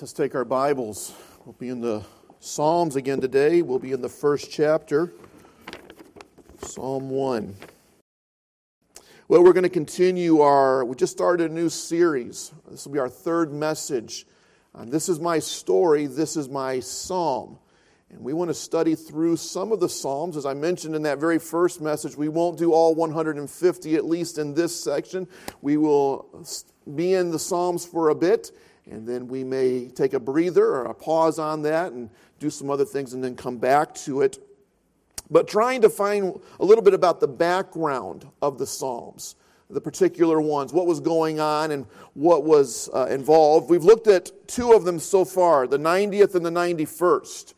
Let's 0.00 0.14
take 0.14 0.34
our 0.34 0.46
Bibles. 0.46 1.12
We'll 1.44 1.52
be 1.58 1.68
in 1.68 1.82
the 1.82 2.02
Psalms 2.38 2.96
again 2.96 3.20
today. 3.20 3.60
We'll 3.60 3.78
be 3.78 3.92
in 3.92 4.00
the 4.00 4.08
first 4.08 4.50
chapter, 4.50 5.12
Psalm 6.62 7.10
1. 7.10 7.54
Well, 9.28 9.44
we're 9.44 9.52
going 9.52 9.64
to 9.64 9.68
continue 9.68 10.40
our, 10.40 10.86
we 10.86 10.96
just 10.96 11.12
started 11.12 11.50
a 11.50 11.52
new 11.52 11.68
series. 11.68 12.50
This 12.70 12.86
will 12.86 12.94
be 12.94 12.98
our 12.98 13.10
third 13.10 13.52
message. 13.52 14.24
And 14.72 14.90
this 14.90 15.10
is 15.10 15.20
my 15.20 15.38
story, 15.38 16.06
this 16.06 16.34
is 16.34 16.48
my 16.48 16.80
psalm. 16.80 17.58
And 18.08 18.20
we 18.20 18.32
want 18.32 18.48
to 18.48 18.54
study 18.54 18.94
through 18.94 19.36
some 19.36 19.70
of 19.70 19.80
the 19.80 19.88
Psalms. 19.90 20.38
As 20.38 20.46
I 20.46 20.54
mentioned 20.54 20.96
in 20.96 21.02
that 21.02 21.18
very 21.18 21.38
first 21.38 21.82
message, 21.82 22.16
we 22.16 22.30
won't 22.30 22.56
do 22.56 22.72
all 22.72 22.94
150, 22.94 23.96
at 23.96 24.04
least 24.06 24.38
in 24.38 24.54
this 24.54 24.74
section. 24.82 25.28
We 25.60 25.76
will 25.76 26.46
be 26.94 27.12
in 27.12 27.30
the 27.30 27.38
Psalms 27.38 27.84
for 27.84 28.08
a 28.08 28.14
bit 28.14 28.50
and 28.90 29.06
then 29.06 29.28
we 29.28 29.44
may 29.44 29.88
take 29.88 30.14
a 30.14 30.20
breather 30.20 30.66
or 30.66 30.86
a 30.86 30.94
pause 30.94 31.38
on 31.38 31.62
that 31.62 31.92
and 31.92 32.10
do 32.38 32.50
some 32.50 32.70
other 32.70 32.84
things 32.84 33.12
and 33.12 33.22
then 33.22 33.36
come 33.36 33.56
back 33.56 33.94
to 33.94 34.22
it. 34.22 34.38
But 35.30 35.46
trying 35.46 35.82
to 35.82 35.88
find 35.88 36.40
a 36.58 36.64
little 36.64 36.82
bit 36.82 36.94
about 36.94 37.20
the 37.20 37.28
background 37.28 38.26
of 38.42 38.58
the 38.58 38.66
Psalms, 38.66 39.36
the 39.68 39.80
particular 39.80 40.40
ones, 40.40 40.72
what 40.72 40.86
was 40.86 40.98
going 40.98 41.38
on 41.38 41.70
and 41.70 41.86
what 42.14 42.44
was 42.44 42.90
uh, 42.92 43.06
involved. 43.06 43.70
We've 43.70 43.84
looked 43.84 44.08
at 44.08 44.48
two 44.48 44.72
of 44.72 44.84
them 44.84 44.98
so 44.98 45.24
far 45.24 45.68
the 45.68 45.78
90th 45.78 46.34
and 46.34 46.44
the 46.44 46.50
91st. 46.50 47.54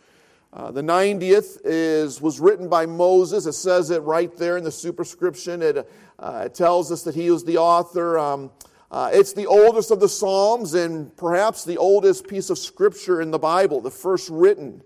Uh, 0.54 0.70
the 0.70 0.82
90th 0.82 1.60
is, 1.64 2.20
was 2.20 2.38
written 2.38 2.68
by 2.68 2.84
Moses. 2.84 3.46
It 3.46 3.54
says 3.54 3.88
it 3.88 4.02
right 4.02 4.36
there 4.36 4.58
in 4.58 4.64
the 4.64 4.70
superscription. 4.70 5.62
It, 5.62 5.90
uh, 6.18 6.42
it 6.44 6.54
tells 6.54 6.92
us 6.92 7.04
that 7.04 7.14
he 7.14 7.30
was 7.30 7.42
the 7.42 7.56
author. 7.56 8.18
Um, 8.18 8.50
uh, 8.92 9.08
it's 9.10 9.32
the 9.32 9.46
oldest 9.46 9.90
of 9.90 10.00
the 10.00 10.08
Psalms 10.08 10.74
and 10.74 11.16
perhaps 11.16 11.64
the 11.64 11.78
oldest 11.78 12.28
piece 12.28 12.50
of 12.50 12.58
scripture 12.58 13.22
in 13.22 13.30
the 13.30 13.38
Bible, 13.38 13.80
the 13.80 13.90
first 13.90 14.28
written. 14.28 14.82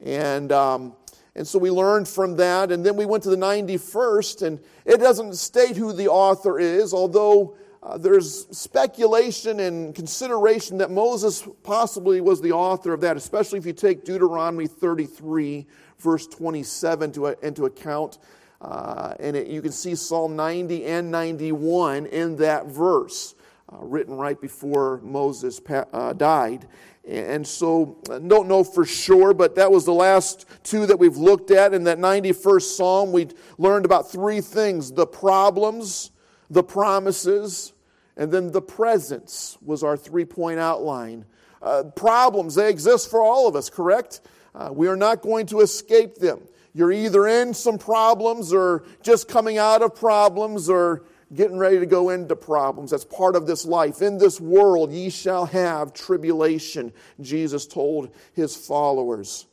And, 0.00 0.52
um, 0.52 0.92
and 1.34 1.44
so 1.44 1.58
we 1.58 1.68
learned 1.68 2.06
from 2.06 2.36
that. 2.36 2.70
And 2.70 2.86
then 2.86 2.94
we 2.94 3.04
went 3.04 3.24
to 3.24 3.30
the 3.30 3.36
91st, 3.36 4.46
and 4.46 4.60
it 4.84 4.98
doesn't 4.98 5.34
state 5.34 5.76
who 5.76 5.92
the 5.92 6.06
author 6.06 6.60
is, 6.60 6.94
although 6.94 7.56
uh, 7.82 7.98
there's 7.98 8.46
speculation 8.56 9.58
and 9.58 9.92
consideration 9.92 10.78
that 10.78 10.92
Moses 10.92 11.44
possibly 11.64 12.20
was 12.20 12.40
the 12.40 12.52
author 12.52 12.92
of 12.92 13.00
that, 13.00 13.16
especially 13.16 13.58
if 13.58 13.66
you 13.66 13.72
take 13.72 14.04
Deuteronomy 14.04 14.68
33, 14.68 15.66
verse 15.98 16.28
27, 16.28 17.10
to, 17.10 17.26
into 17.44 17.64
account. 17.64 18.18
Uh, 18.60 19.14
and 19.18 19.34
it, 19.34 19.48
you 19.48 19.60
can 19.60 19.72
see 19.72 19.96
Psalm 19.96 20.36
90 20.36 20.84
and 20.84 21.10
91 21.10 22.06
in 22.06 22.36
that 22.36 22.66
verse 22.66 23.34
uh, 23.72 23.84
written 23.84 24.14
right 24.16 24.40
before 24.40 25.00
Moses 25.02 25.60
uh, 25.68 26.12
died. 26.14 26.66
And 27.06 27.46
so, 27.46 27.96
uh, 28.10 28.18
don't 28.18 28.48
know 28.48 28.62
for 28.64 28.84
sure, 28.84 29.32
but 29.32 29.54
that 29.54 29.70
was 29.70 29.84
the 29.84 29.94
last 29.94 30.46
two 30.62 30.86
that 30.86 30.98
we've 30.98 31.16
looked 31.16 31.50
at. 31.50 31.72
In 31.72 31.84
that 31.84 31.98
91st 31.98 32.76
Psalm, 32.76 33.12
we 33.12 33.28
learned 33.56 33.86
about 33.86 34.10
three 34.10 34.40
things 34.40 34.92
the 34.92 35.06
problems, 35.06 36.10
the 36.50 36.62
promises, 36.62 37.72
and 38.16 38.30
then 38.30 38.52
the 38.52 38.60
presence 38.60 39.56
was 39.64 39.82
our 39.82 39.96
three 39.96 40.24
point 40.24 40.58
outline. 40.58 41.24
Uh, 41.62 41.84
problems, 41.96 42.54
they 42.54 42.68
exist 42.68 43.10
for 43.10 43.22
all 43.22 43.48
of 43.48 43.56
us, 43.56 43.70
correct? 43.70 44.20
Uh, 44.54 44.70
we 44.72 44.86
are 44.88 44.96
not 44.96 45.22
going 45.22 45.46
to 45.46 45.60
escape 45.60 46.16
them. 46.16 46.40
You're 46.74 46.92
either 46.92 47.26
in 47.26 47.54
some 47.54 47.78
problems 47.78 48.52
or 48.52 48.84
just 49.02 49.28
coming 49.28 49.58
out 49.58 49.82
of 49.82 49.94
problems 49.94 50.68
or 50.68 51.04
getting 51.34 51.58
ready 51.58 51.78
to 51.78 51.86
go 51.86 52.10
into 52.10 52.34
problems. 52.36 52.90
That's 52.90 53.04
part 53.04 53.36
of 53.36 53.46
this 53.46 53.64
life. 53.64 54.00
In 54.02 54.18
this 54.18 54.40
world, 54.40 54.92
ye 54.92 55.10
shall 55.10 55.46
have 55.46 55.92
tribulation, 55.92 56.92
Jesus 57.20 57.66
told 57.66 58.10
his 58.34 58.56
followers. 58.56 59.46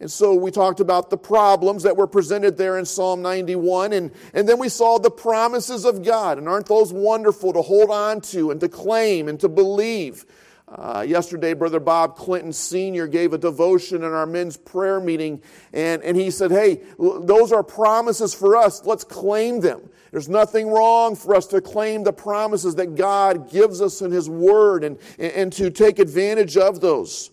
And 0.00 0.10
so 0.10 0.34
we 0.34 0.50
talked 0.50 0.80
about 0.80 1.10
the 1.10 1.18
problems 1.18 1.82
that 1.82 1.96
were 1.96 2.06
presented 2.06 2.56
there 2.56 2.78
in 2.78 2.86
Psalm 2.86 3.20
91, 3.20 3.92
and, 3.92 4.10
and 4.32 4.48
then 4.48 4.58
we 4.58 4.70
saw 4.70 4.98
the 4.98 5.10
promises 5.10 5.84
of 5.84 6.02
God. 6.02 6.38
And 6.38 6.48
aren't 6.48 6.66
those 6.66 6.90
wonderful 6.90 7.52
to 7.52 7.60
hold 7.60 7.90
on 7.90 8.22
to 8.22 8.50
and 8.50 8.58
to 8.60 8.68
claim 8.68 9.28
and 9.28 9.38
to 9.40 9.48
believe? 9.48 10.24
Uh, 10.70 11.04
yesterday, 11.06 11.52
Brother 11.52 11.80
Bob 11.80 12.16
Clinton 12.16 12.52
Sr. 12.52 13.08
gave 13.08 13.32
a 13.32 13.38
devotion 13.38 14.04
in 14.04 14.12
our 14.12 14.26
men's 14.26 14.56
prayer 14.56 15.00
meeting, 15.00 15.42
and, 15.72 16.00
and 16.02 16.16
he 16.16 16.30
said, 16.30 16.52
Hey, 16.52 16.82
those 16.98 17.50
are 17.50 17.64
promises 17.64 18.34
for 18.34 18.56
us. 18.56 18.84
Let's 18.84 19.02
claim 19.02 19.60
them. 19.60 19.90
There's 20.12 20.28
nothing 20.28 20.68
wrong 20.68 21.16
for 21.16 21.34
us 21.34 21.46
to 21.48 21.60
claim 21.60 22.04
the 22.04 22.12
promises 22.12 22.76
that 22.76 22.94
God 22.94 23.50
gives 23.50 23.80
us 23.80 24.00
in 24.00 24.12
His 24.12 24.28
Word 24.28 24.84
and, 24.84 24.98
and 25.18 25.52
to 25.54 25.70
take 25.70 25.98
advantage 25.98 26.56
of 26.56 26.80
those. 26.80 27.30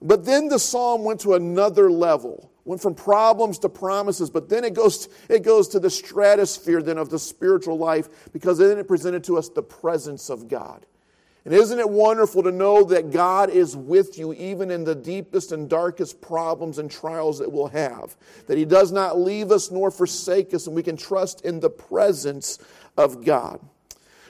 But 0.00 0.24
then 0.24 0.48
the 0.48 0.58
psalm 0.58 1.04
went 1.04 1.20
to 1.20 1.34
another 1.34 1.90
level, 1.90 2.50
went 2.64 2.80
from 2.80 2.94
problems 2.94 3.58
to 3.60 3.68
promises, 3.68 4.30
but 4.30 4.48
then 4.48 4.64
it 4.64 4.74
goes, 4.74 5.08
it 5.28 5.42
goes 5.42 5.68
to 5.68 5.80
the 5.80 5.90
stratosphere 5.90 6.82
then 6.82 6.98
of 6.98 7.10
the 7.10 7.18
spiritual 7.18 7.78
life 7.78 8.32
because 8.32 8.58
then 8.58 8.78
it 8.78 8.88
presented 8.88 9.24
to 9.24 9.36
us 9.36 9.48
the 9.48 9.62
presence 9.62 10.28
of 10.28 10.48
God. 10.48 10.84
And 11.44 11.52
isn't 11.52 11.78
it 11.78 11.90
wonderful 11.90 12.42
to 12.44 12.52
know 12.52 12.84
that 12.84 13.10
God 13.10 13.50
is 13.50 13.76
with 13.76 14.16
you 14.16 14.32
even 14.34 14.70
in 14.70 14.84
the 14.84 14.94
deepest 14.94 15.50
and 15.50 15.68
darkest 15.68 16.20
problems 16.20 16.78
and 16.78 16.88
trials 16.88 17.40
that 17.40 17.50
we'll 17.50 17.68
have? 17.68 18.16
That 18.46 18.58
He 18.58 18.64
does 18.64 18.92
not 18.92 19.18
leave 19.18 19.50
us 19.50 19.70
nor 19.70 19.90
forsake 19.90 20.54
us, 20.54 20.68
and 20.68 20.76
we 20.76 20.84
can 20.84 20.96
trust 20.96 21.44
in 21.44 21.58
the 21.58 21.70
presence 21.70 22.60
of 22.96 23.24
God. 23.24 23.60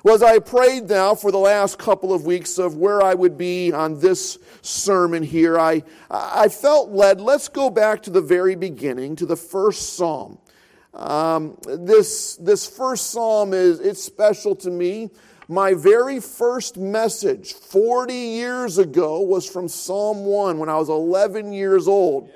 Well, 0.04 0.14
as 0.14 0.22
I 0.22 0.40
prayed 0.40 0.88
now 0.88 1.14
for 1.14 1.30
the 1.30 1.38
last 1.38 1.78
couple 1.78 2.12
of 2.12 2.24
weeks 2.24 2.58
of 2.58 2.76
where 2.76 3.02
I 3.02 3.14
would 3.14 3.38
be 3.38 3.72
on 3.72 4.00
this 4.00 4.38
sermon 4.62 5.22
here, 5.22 5.60
I, 5.60 5.84
I 6.10 6.48
felt 6.48 6.90
led, 6.90 7.20
let's 7.20 7.48
go 7.48 7.70
back 7.70 8.02
to 8.04 8.10
the 8.10 8.20
very 8.20 8.56
beginning, 8.56 9.14
to 9.16 9.26
the 9.26 9.36
first 9.36 9.94
psalm. 9.94 10.38
Um, 10.94 11.56
this, 11.64 12.36
this 12.36 12.66
first 12.66 13.10
psalm 13.10 13.54
is 13.54 13.78
it's 13.78 14.02
special 14.02 14.56
to 14.56 14.70
me 14.70 15.10
my 15.52 15.74
very 15.74 16.18
first 16.18 16.78
message 16.78 17.52
40 17.52 18.14
years 18.14 18.78
ago 18.78 19.20
was 19.20 19.46
from 19.46 19.68
Psalm 19.68 20.24
1 20.24 20.58
when 20.58 20.70
I 20.70 20.78
was 20.78 20.88
11 20.88 21.52
years 21.52 21.86
old. 21.86 22.30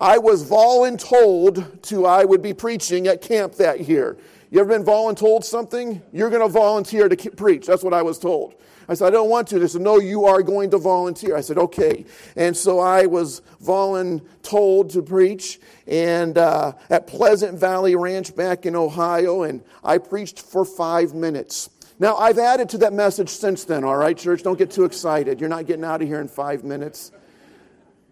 I 0.00 0.18
was 0.18 0.48
voluntold 0.48 1.82
to 1.82 2.06
I 2.06 2.24
would 2.24 2.42
be 2.42 2.54
preaching 2.54 3.08
at 3.08 3.22
camp 3.22 3.56
that 3.56 3.88
year. 3.88 4.16
You 4.52 4.60
ever 4.60 4.68
been 4.68 4.84
voluntold 4.84 5.42
something? 5.42 6.00
You're 6.12 6.30
going 6.30 6.42
to 6.42 6.48
volunteer 6.48 7.08
to 7.08 7.30
preach. 7.32 7.66
That's 7.66 7.82
what 7.82 7.92
I 7.92 8.02
was 8.02 8.18
told. 8.18 8.54
I 8.88 8.94
said, 8.94 9.08
I 9.08 9.10
don't 9.10 9.28
want 9.28 9.48
to. 9.48 9.58
They 9.58 9.66
said, 9.66 9.82
No, 9.82 9.98
you 9.98 10.24
are 10.24 10.42
going 10.42 10.70
to 10.70 10.78
volunteer. 10.78 11.36
I 11.36 11.40
said, 11.40 11.58
Okay. 11.58 12.04
And 12.34 12.56
so 12.56 12.80
I 12.80 13.06
was 13.06 13.42
voluntold 13.62 14.92
to 14.92 15.02
preach 15.02 15.60
and 15.86 16.38
uh, 16.38 16.72
at 16.88 17.06
Pleasant 17.06 17.58
Valley 17.58 17.94
Ranch 17.94 18.34
back 18.34 18.64
in 18.64 18.74
Ohio, 18.74 19.42
and 19.42 19.62
I 19.84 19.98
preached 19.98 20.40
for 20.40 20.64
five 20.64 21.14
minutes. 21.14 21.70
Now, 22.00 22.16
I've 22.16 22.38
added 22.38 22.70
to 22.70 22.78
that 22.78 22.94
message 22.94 23.28
since 23.28 23.64
then, 23.64 23.84
all 23.84 23.94
right, 23.94 24.16
church? 24.16 24.42
Don't 24.42 24.58
get 24.58 24.70
too 24.70 24.84
excited. 24.84 25.38
You're 25.38 25.50
not 25.50 25.66
getting 25.66 25.84
out 25.84 26.00
of 26.00 26.08
here 26.08 26.22
in 26.22 26.28
five 26.28 26.64
minutes. 26.64 27.12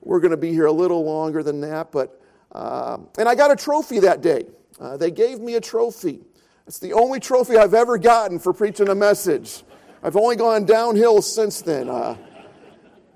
We're 0.03 0.21
going 0.21 0.33
to 0.33 0.37
be 0.37 0.53
here 0.53 0.67
a 0.67 0.73
little 0.73 1.07
longer 1.07 1.43
than 1.43 1.63
that, 1.63 1.91
but, 1.91 2.21
uh, 2.53 2.99
and 3.17 3.27
I 3.27 3.35
got 3.35 3.51
a 3.51 3.57
trophy 3.57 4.01
that 4.01 4.21
day. 4.21 4.45
Uh, 4.79 4.99
they 4.99 5.11
gave 5.11 5.41
me 5.41 5.55
a 5.55 5.61
trophy. 5.63 6.21
It's 6.67 6.79
the 6.79 6.93
only 6.93 7.19
trophy 7.19 7.57
I've 7.57 7.73
ever 7.73 7.97
gotten 7.97 8.39
for 8.39 8.53
preaching 8.53 8.91
a 8.91 8.95
message. 8.95 9.63
I've 10.03 10.19
only 10.19 10.37
gone 10.37 10.67
downhill 10.67 11.23
since 11.23 11.63
then. 11.63 11.89
Uh, 11.89 12.19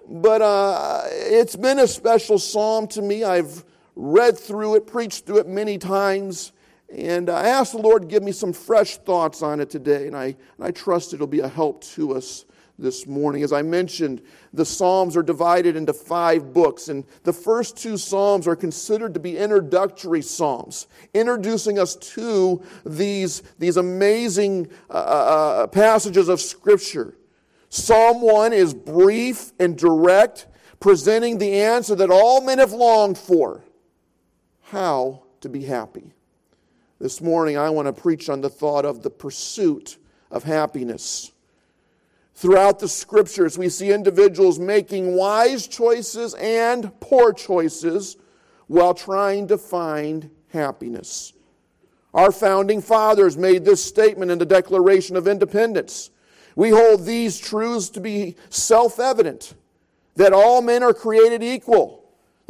but 0.08 0.40
uh, 0.40 1.02
it's 1.06 1.54
been 1.54 1.80
a 1.80 1.86
special 1.86 2.38
psalm 2.38 2.86
to 2.88 3.02
me. 3.02 3.24
I've 3.24 3.62
read 3.94 4.38
through 4.38 4.76
it, 4.76 4.86
preached 4.86 5.26
through 5.26 5.40
it 5.40 5.48
many 5.48 5.76
times. 5.76 6.51
And 6.96 7.30
I 7.30 7.48
asked 7.48 7.72
the 7.72 7.78
Lord 7.78 8.02
to 8.02 8.08
give 8.08 8.22
me 8.22 8.32
some 8.32 8.52
fresh 8.52 8.98
thoughts 8.98 9.42
on 9.42 9.60
it 9.60 9.70
today, 9.70 10.06
and 10.06 10.16
I, 10.16 10.24
and 10.24 10.36
I 10.60 10.70
trust 10.70 11.14
it'll 11.14 11.26
be 11.26 11.40
a 11.40 11.48
help 11.48 11.82
to 11.84 12.14
us 12.14 12.44
this 12.78 13.06
morning. 13.06 13.42
As 13.42 13.52
I 13.52 13.62
mentioned, 13.62 14.20
the 14.52 14.64
Psalms 14.64 15.16
are 15.16 15.22
divided 15.22 15.74
into 15.74 15.94
five 15.94 16.52
books, 16.52 16.88
and 16.88 17.04
the 17.22 17.32
first 17.32 17.78
two 17.78 17.96
Psalms 17.96 18.46
are 18.46 18.56
considered 18.56 19.14
to 19.14 19.20
be 19.20 19.38
introductory 19.38 20.20
Psalms, 20.20 20.86
introducing 21.14 21.78
us 21.78 21.96
to 21.96 22.62
these, 22.84 23.42
these 23.58 23.78
amazing 23.78 24.68
uh, 24.90 24.92
uh, 24.92 24.96
uh 24.96 25.66
passages 25.68 26.28
of 26.28 26.40
Scripture. 26.40 27.16
Psalm 27.70 28.20
1 28.20 28.52
is 28.52 28.74
brief 28.74 29.52
and 29.58 29.78
direct, 29.78 30.46
presenting 30.78 31.38
the 31.38 31.54
answer 31.54 31.94
that 31.94 32.10
all 32.10 32.42
men 32.42 32.58
have 32.58 32.72
longed 32.72 33.16
for 33.16 33.62
how 34.60 35.22
to 35.40 35.48
be 35.48 35.64
happy. 35.64 36.12
This 37.02 37.20
morning, 37.20 37.58
I 37.58 37.68
want 37.68 37.86
to 37.86 37.92
preach 37.92 38.28
on 38.28 38.42
the 38.42 38.48
thought 38.48 38.84
of 38.84 39.02
the 39.02 39.10
pursuit 39.10 39.96
of 40.30 40.44
happiness. 40.44 41.32
Throughout 42.36 42.78
the 42.78 42.86
scriptures, 42.86 43.58
we 43.58 43.70
see 43.70 43.90
individuals 43.90 44.60
making 44.60 45.16
wise 45.16 45.66
choices 45.66 46.32
and 46.34 46.92
poor 47.00 47.32
choices 47.32 48.18
while 48.68 48.94
trying 48.94 49.48
to 49.48 49.58
find 49.58 50.30
happiness. 50.50 51.32
Our 52.14 52.30
founding 52.30 52.80
fathers 52.80 53.36
made 53.36 53.64
this 53.64 53.84
statement 53.84 54.30
in 54.30 54.38
the 54.38 54.46
Declaration 54.46 55.16
of 55.16 55.26
Independence. 55.26 56.10
We 56.54 56.70
hold 56.70 57.04
these 57.04 57.36
truths 57.36 57.88
to 57.90 58.00
be 58.00 58.36
self 58.48 59.00
evident 59.00 59.54
that 60.14 60.32
all 60.32 60.62
men 60.62 60.84
are 60.84 60.94
created 60.94 61.42
equal, 61.42 62.01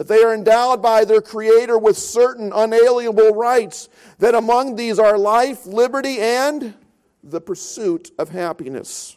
that 0.02 0.12
they 0.12 0.24
are 0.24 0.34
endowed 0.34 0.82
by 0.82 1.04
their 1.04 1.22
Creator 1.22 1.78
with 1.78 1.96
certain 1.96 2.52
unalienable 2.52 3.36
rights, 3.36 3.88
that 4.18 4.34
among 4.34 4.74
these 4.74 4.98
are 4.98 5.16
life, 5.16 5.64
liberty, 5.64 6.18
and 6.18 6.74
the 7.22 7.40
pursuit 7.40 8.10
of 8.18 8.28
happiness. 8.30 9.16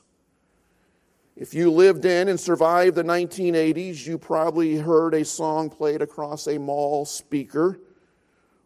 If 1.35 1.55
you 1.55 1.71
lived 1.71 2.05
in 2.05 2.27
and 2.27 2.39
survived 2.39 2.95
the 2.95 3.03
1980s, 3.03 4.05
you 4.05 4.19
probably 4.19 4.75
heard 4.75 5.15
a 5.15 5.25
song 5.25 5.71
played 5.71 6.03
across 6.03 6.45
a 6.45 6.59
mall 6.59 7.03
speaker 7.05 7.79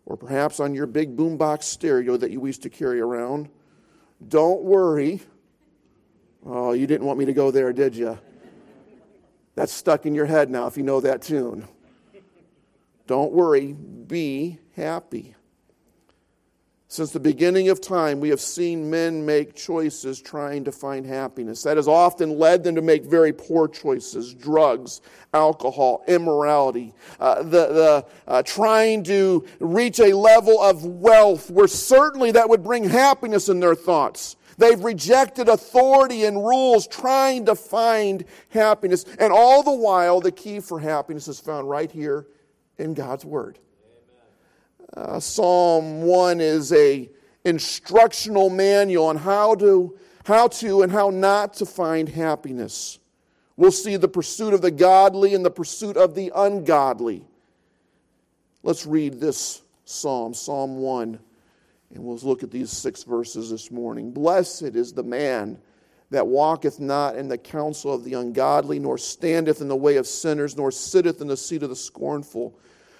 or 0.05 0.17
perhaps 0.17 0.59
on 0.59 0.75
your 0.75 0.87
big 0.87 1.15
boombox 1.15 1.63
stereo 1.63 2.17
that 2.17 2.31
you 2.31 2.45
used 2.45 2.63
to 2.63 2.69
carry 2.69 2.99
around. 2.99 3.47
Don't 4.27 4.61
worry. 4.63 5.21
Oh, 6.45 6.73
you 6.73 6.85
didn't 6.85 7.07
want 7.07 7.17
me 7.17 7.23
to 7.23 7.33
go 7.33 7.49
there, 7.49 7.71
did 7.71 7.95
you? 7.95 8.19
That's 9.55 9.71
stuck 9.71 10.05
in 10.05 10.13
your 10.13 10.25
head 10.25 10.49
now 10.49 10.67
if 10.67 10.75
you 10.75 10.83
know 10.83 10.99
that 10.99 11.21
tune. 11.21 11.65
Don't 13.09 13.31
worry, 13.31 13.73
be 13.73 14.59
happy. 14.75 15.33
Since 16.89 17.09
the 17.09 17.19
beginning 17.19 17.69
of 17.69 17.81
time, 17.81 18.19
we 18.19 18.29
have 18.29 18.39
seen 18.39 18.87
men 18.87 19.25
make 19.25 19.55
choices 19.55 20.21
trying 20.21 20.63
to 20.65 20.71
find 20.71 21.07
happiness. 21.07 21.63
That 21.63 21.77
has 21.77 21.87
often 21.87 22.37
led 22.37 22.63
them 22.63 22.75
to 22.75 22.83
make 22.83 23.03
very 23.03 23.33
poor 23.33 23.67
choices 23.67 24.35
drugs, 24.35 25.01
alcohol, 25.33 26.03
immorality, 26.07 26.93
uh, 27.19 27.41
the, 27.41 27.49
the, 27.49 28.05
uh, 28.27 28.43
trying 28.43 29.01
to 29.05 29.43
reach 29.59 29.99
a 29.99 30.15
level 30.15 30.61
of 30.61 30.85
wealth 30.85 31.49
where 31.49 31.67
certainly 31.67 32.29
that 32.33 32.47
would 32.47 32.63
bring 32.63 32.83
happiness 32.83 33.49
in 33.49 33.59
their 33.59 33.73
thoughts. 33.73 34.35
They've 34.59 34.83
rejected 34.83 35.49
authority 35.49 36.25
and 36.25 36.37
rules, 36.37 36.85
trying 36.85 37.47
to 37.47 37.55
find 37.55 38.23
happiness. 38.49 39.03
And 39.17 39.33
all 39.33 39.63
the 39.63 39.73
while, 39.73 40.21
the 40.21 40.31
key 40.31 40.59
for 40.59 40.79
happiness 40.79 41.27
is 41.27 41.39
found 41.39 41.67
right 41.67 41.91
here 41.91 42.27
in 42.79 42.93
God's 42.93 43.25
Word. 43.25 43.59
Uh, 44.95 45.19
Psalm 45.19 46.01
1 46.01 46.41
is 46.41 46.73
a 46.73 47.09
instructional 47.45 48.49
manual 48.49 49.05
on 49.05 49.15
how 49.15 49.55
to, 49.55 49.97
how 50.25 50.47
to 50.47 50.81
and 50.81 50.91
how 50.91 51.09
not 51.09 51.53
to 51.55 51.65
find 51.65 52.09
happiness. 52.09 52.99
We'll 53.55 53.71
see 53.71 53.97
the 53.97 54.07
pursuit 54.07 54.53
of 54.53 54.61
the 54.61 54.71
godly 54.71 55.35
and 55.35 55.45
the 55.45 55.51
pursuit 55.51 55.97
of 55.97 56.15
the 56.15 56.31
ungodly. 56.33 57.23
Let's 58.63 58.85
read 58.85 59.19
this 59.19 59.61
psalm, 59.85 60.33
Psalm 60.33 60.77
1, 60.77 61.19
and 61.93 62.03
we'll 62.03 62.17
look 62.17 62.43
at 62.43 62.51
these 62.51 62.71
six 62.71 63.03
verses 63.03 63.49
this 63.49 63.71
morning. 63.71 64.11
Blessed 64.11 64.63
is 64.63 64.93
the 64.93 65.03
man 65.03 65.59
that 66.11 66.25
walketh 66.25 66.79
not 66.79 67.15
in 67.15 67.27
the 67.27 67.37
counsel 67.37 67.93
of 67.93 68.03
the 68.03 68.13
ungodly, 68.13 68.79
nor 68.79 68.97
standeth 68.97 69.61
in 69.61 69.67
the 69.67 69.75
way 69.75 69.97
of 69.97 70.07
sinners, 70.07 70.57
nor 70.57 70.71
sitteth 70.71 71.21
in 71.21 71.27
the 71.27 71.37
seat 71.37 71.63
of 71.63 71.69
the 71.69 71.75
scornful. 71.75 72.57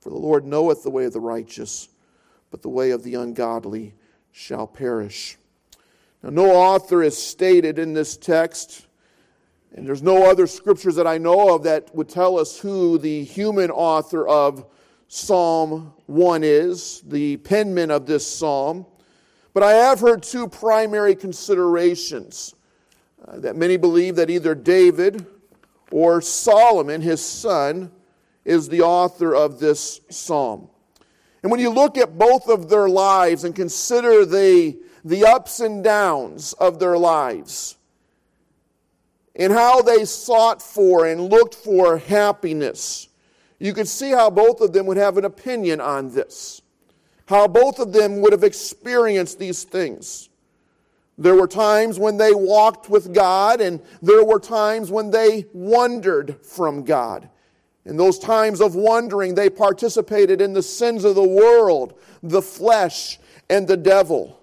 For 0.00 0.10
the 0.10 0.16
Lord 0.16 0.44
knoweth 0.44 0.82
the 0.82 0.90
way 0.90 1.04
of 1.04 1.12
the 1.12 1.20
righteous, 1.20 1.88
but 2.50 2.62
the 2.62 2.68
way 2.68 2.90
of 2.90 3.02
the 3.02 3.14
ungodly 3.14 3.94
shall 4.32 4.66
perish. 4.66 5.36
Now, 6.22 6.30
no 6.30 6.50
author 6.50 7.02
is 7.02 7.20
stated 7.20 7.78
in 7.78 7.92
this 7.92 8.16
text, 8.16 8.86
and 9.74 9.86
there's 9.86 10.02
no 10.02 10.28
other 10.28 10.46
scriptures 10.46 10.96
that 10.96 11.06
I 11.06 11.18
know 11.18 11.54
of 11.54 11.64
that 11.64 11.94
would 11.94 12.08
tell 12.08 12.38
us 12.38 12.58
who 12.58 12.98
the 12.98 13.24
human 13.24 13.70
author 13.70 14.26
of 14.26 14.66
Psalm 15.08 15.92
1 16.06 16.44
is, 16.44 17.00
the 17.06 17.38
penman 17.38 17.90
of 17.90 18.06
this 18.06 18.26
psalm. 18.26 18.86
But 19.54 19.62
I 19.62 19.72
have 19.72 20.00
heard 20.00 20.22
two 20.22 20.48
primary 20.48 21.14
considerations 21.14 22.54
uh, 23.26 23.38
that 23.40 23.56
many 23.56 23.76
believe 23.76 24.16
that 24.16 24.30
either 24.30 24.54
David 24.54 25.26
or 25.90 26.20
Solomon, 26.20 27.00
his 27.00 27.24
son, 27.24 27.90
is 28.48 28.68
the 28.68 28.80
author 28.80 29.34
of 29.34 29.60
this 29.60 30.00
psalm. 30.08 30.70
And 31.42 31.52
when 31.52 31.60
you 31.60 31.68
look 31.68 31.98
at 31.98 32.16
both 32.16 32.48
of 32.48 32.70
their 32.70 32.88
lives 32.88 33.44
and 33.44 33.54
consider 33.54 34.24
the, 34.24 34.78
the 35.04 35.24
ups 35.24 35.60
and 35.60 35.84
downs 35.84 36.54
of 36.54 36.78
their 36.78 36.96
lives, 36.96 37.76
and 39.36 39.52
how 39.52 39.82
they 39.82 40.06
sought 40.06 40.62
for 40.62 41.06
and 41.06 41.30
looked 41.30 41.54
for 41.54 41.98
happiness, 41.98 43.08
you 43.58 43.74
can 43.74 43.84
see 43.84 44.10
how 44.10 44.30
both 44.30 44.62
of 44.62 44.72
them 44.72 44.86
would 44.86 44.96
have 44.96 45.18
an 45.18 45.26
opinion 45.26 45.80
on 45.80 46.12
this. 46.12 46.62
How 47.26 47.46
both 47.46 47.78
of 47.78 47.92
them 47.92 48.22
would 48.22 48.32
have 48.32 48.44
experienced 48.44 49.38
these 49.38 49.62
things. 49.62 50.30
There 51.18 51.34
were 51.34 51.48
times 51.48 51.98
when 51.98 52.16
they 52.16 52.32
walked 52.32 52.88
with 52.88 53.12
God, 53.12 53.60
and 53.60 53.82
there 54.00 54.24
were 54.24 54.40
times 54.40 54.90
when 54.90 55.10
they 55.10 55.44
wandered 55.52 56.38
from 56.42 56.84
God. 56.84 57.28
In 57.88 57.96
those 57.96 58.18
times 58.18 58.60
of 58.60 58.74
wandering, 58.74 59.34
they 59.34 59.48
participated 59.48 60.42
in 60.42 60.52
the 60.52 60.62
sins 60.62 61.04
of 61.04 61.14
the 61.14 61.26
world, 61.26 61.98
the 62.22 62.42
flesh, 62.42 63.18
and 63.48 63.66
the 63.66 63.78
devil. 63.78 64.38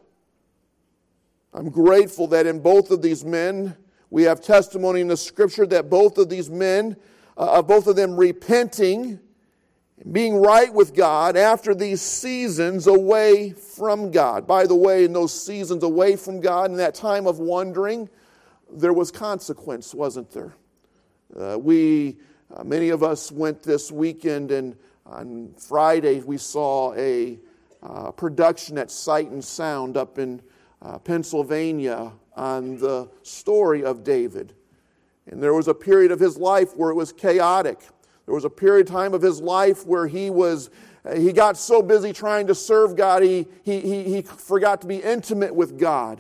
I'm 1.53 1.69
grateful 1.69 2.25
that 2.30 2.47
in 2.47 2.59
both 2.59 2.89
of 2.89 3.03
these 3.03 3.24
men, 3.24 3.77
we 4.09 4.24
have 4.24 4.42
testimony 4.42 5.01
in 5.01 5.09
the 5.09 5.15
scripture 5.15 5.68
that 5.68 5.92
both 5.92 6.18
of 6.18 6.27
these 6.27 6.50
men, 6.50 6.97
uh, 7.38 7.62
both 7.62 7.86
of 7.86 7.95
them 7.95 8.18
repenting, 8.18 9.19
being 10.12 10.38
right 10.38 10.74
with 10.74 10.95
God 10.95 11.38
after 11.38 11.75
these 11.75 12.01
seasons 12.01 12.88
away 12.88 13.51
from 13.51 14.09
God. 14.09 14.48
By 14.48 14.65
the 14.65 14.75
way, 14.75 15.06
in 15.06 15.13
those 15.13 15.39
seasons 15.39 15.83
away 15.83 16.15
from 16.15 16.41
God, 16.41 16.71
in 16.71 16.77
that 16.77 16.95
time 16.95 17.27
of 17.27 17.38
wandering, 17.38 18.09
there 18.71 18.94
was 18.94 19.12
consequence, 19.12 19.94
wasn't 19.94 20.31
there? 20.31 20.56
Uh, 21.39 21.59
we 21.59 22.18
uh, 22.55 22.63
many 22.63 22.89
of 22.89 23.03
us 23.03 23.31
went 23.31 23.61
this 23.61 23.91
weekend, 23.91 24.51
and 24.51 24.75
on 25.05 25.53
Friday 25.57 26.21
we 26.21 26.38
saw 26.38 26.93
a 26.93 27.38
uh, 27.83 28.12
production 28.12 28.77
at 28.77 28.89
Sight 28.89 29.29
and 29.29 29.43
Sound 29.43 29.97
up 29.97 30.17
in 30.17 30.41
uh, 30.81 30.97
Pennsylvania 31.00 32.12
on 32.35 32.77
the 32.77 33.09
story 33.24 33.83
of 33.83 34.03
David. 34.03 34.53
And 35.27 35.41
there 35.41 35.53
was 35.53 35.67
a 35.67 35.74
period 35.74 36.12
of 36.12 36.19
his 36.19 36.38
life 36.38 36.75
where 36.77 36.91
it 36.91 36.95
was 36.95 37.12
chaotic. 37.12 37.79
There 38.25 38.33
was 38.33 38.45
a 38.45 38.50
period 38.50 38.88
of 38.88 38.93
time 38.93 39.13
of 39.13 39.21
his 39.21 39.41
life 39.41 39.85
where 39.85 40.07
he 40.07 40.29
was 40.29 40.69
uh, 41.05 41.15
he 41.15 41.31
got 41.31 41.57
so 41.57 41.81
busy 41.81 42.13
trying 42.13 42.47
to 42.47 42.55
serve 42.55 42.95
God, 42.95 43.21
he, 43.21 43.45
he, 43.63 43.79
he, 43.81 44.03
he 44.03 44.21
forgot 44.21 44.81
to 44.81 44.88
be 44.88 44.97
intimate 44.97 45.53
with 45.53 45.77
God, 45.77 46.19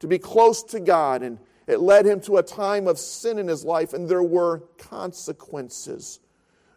to 0.00 0.06
be 0.06 0.18
close 0.18 0.62
to 0.64 0.80
God. 0.80 1.22
And 1.22 1.38
it 1.66 1.80
led 1.80 2.06
him 2.06 2.20
to 2.22 2.36
a 2.36 2.42
time 2.42 2.86
of 2.86 2.98
sin 2.98 3.38
in 3.38 3.48
his 3.48 3.64
life, 3.64 3.92
and 3.92 4.08
there 4.08 4.22
were 4.22 4.62
consequences. 4.78 6.20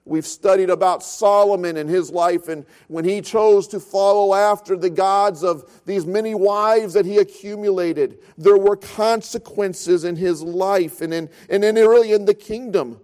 We've 0.05 0.25
studied 0.25 0.72
about 0.72 1.03
Solomon 1.03 1.77
and 1.77 1.88
his 1.88 2.10
life, 2.10 2.48
and 2.48 2.65
when 2.88 3.05
he 3.05 3.22
chose 3.22 3.67
to 3.67 3.79
follow 3.79 4.34
after 4.34 4.75
the 4.75 4.89
gods 4.89 5.43
of 5.43 5.69
these 5.86 6.05
many 6.05 6.34
wives 6.34 6.93
that 6.93 7.05
he 7.05 7.17
accumulated, 7.19 8.17
there 8.36 8.58
were 8.58 8.75
consequences 8.75 10.05
in 10.05 10.15
his 10.15 10.41
life 10.41 11.01
and 11.01 11.13
in, 11.13 11.29
and 11.50 11.63
in 11.63 11.75
really 11.75 12.12
in 12.12 12.25
the 12.25 12.34
kingdom. 12.34 13.00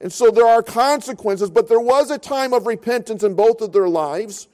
And 0.00 0.12
so 0.12 0.30
there 0.30 0.46
are 0.46 0.62
consequences, 0.62 1.48
but 1.48 1.68
there 1.68 1.80
was 1.80 2.10
a 2.10 2.18
time 2.18 2.52
of 2.52 2.66
repentance 2.66 3.22
in 3.22 3.34
both 3.34 3.60
of 3.60 3.72
their 3.72 3.88
lives. 3.88 4.48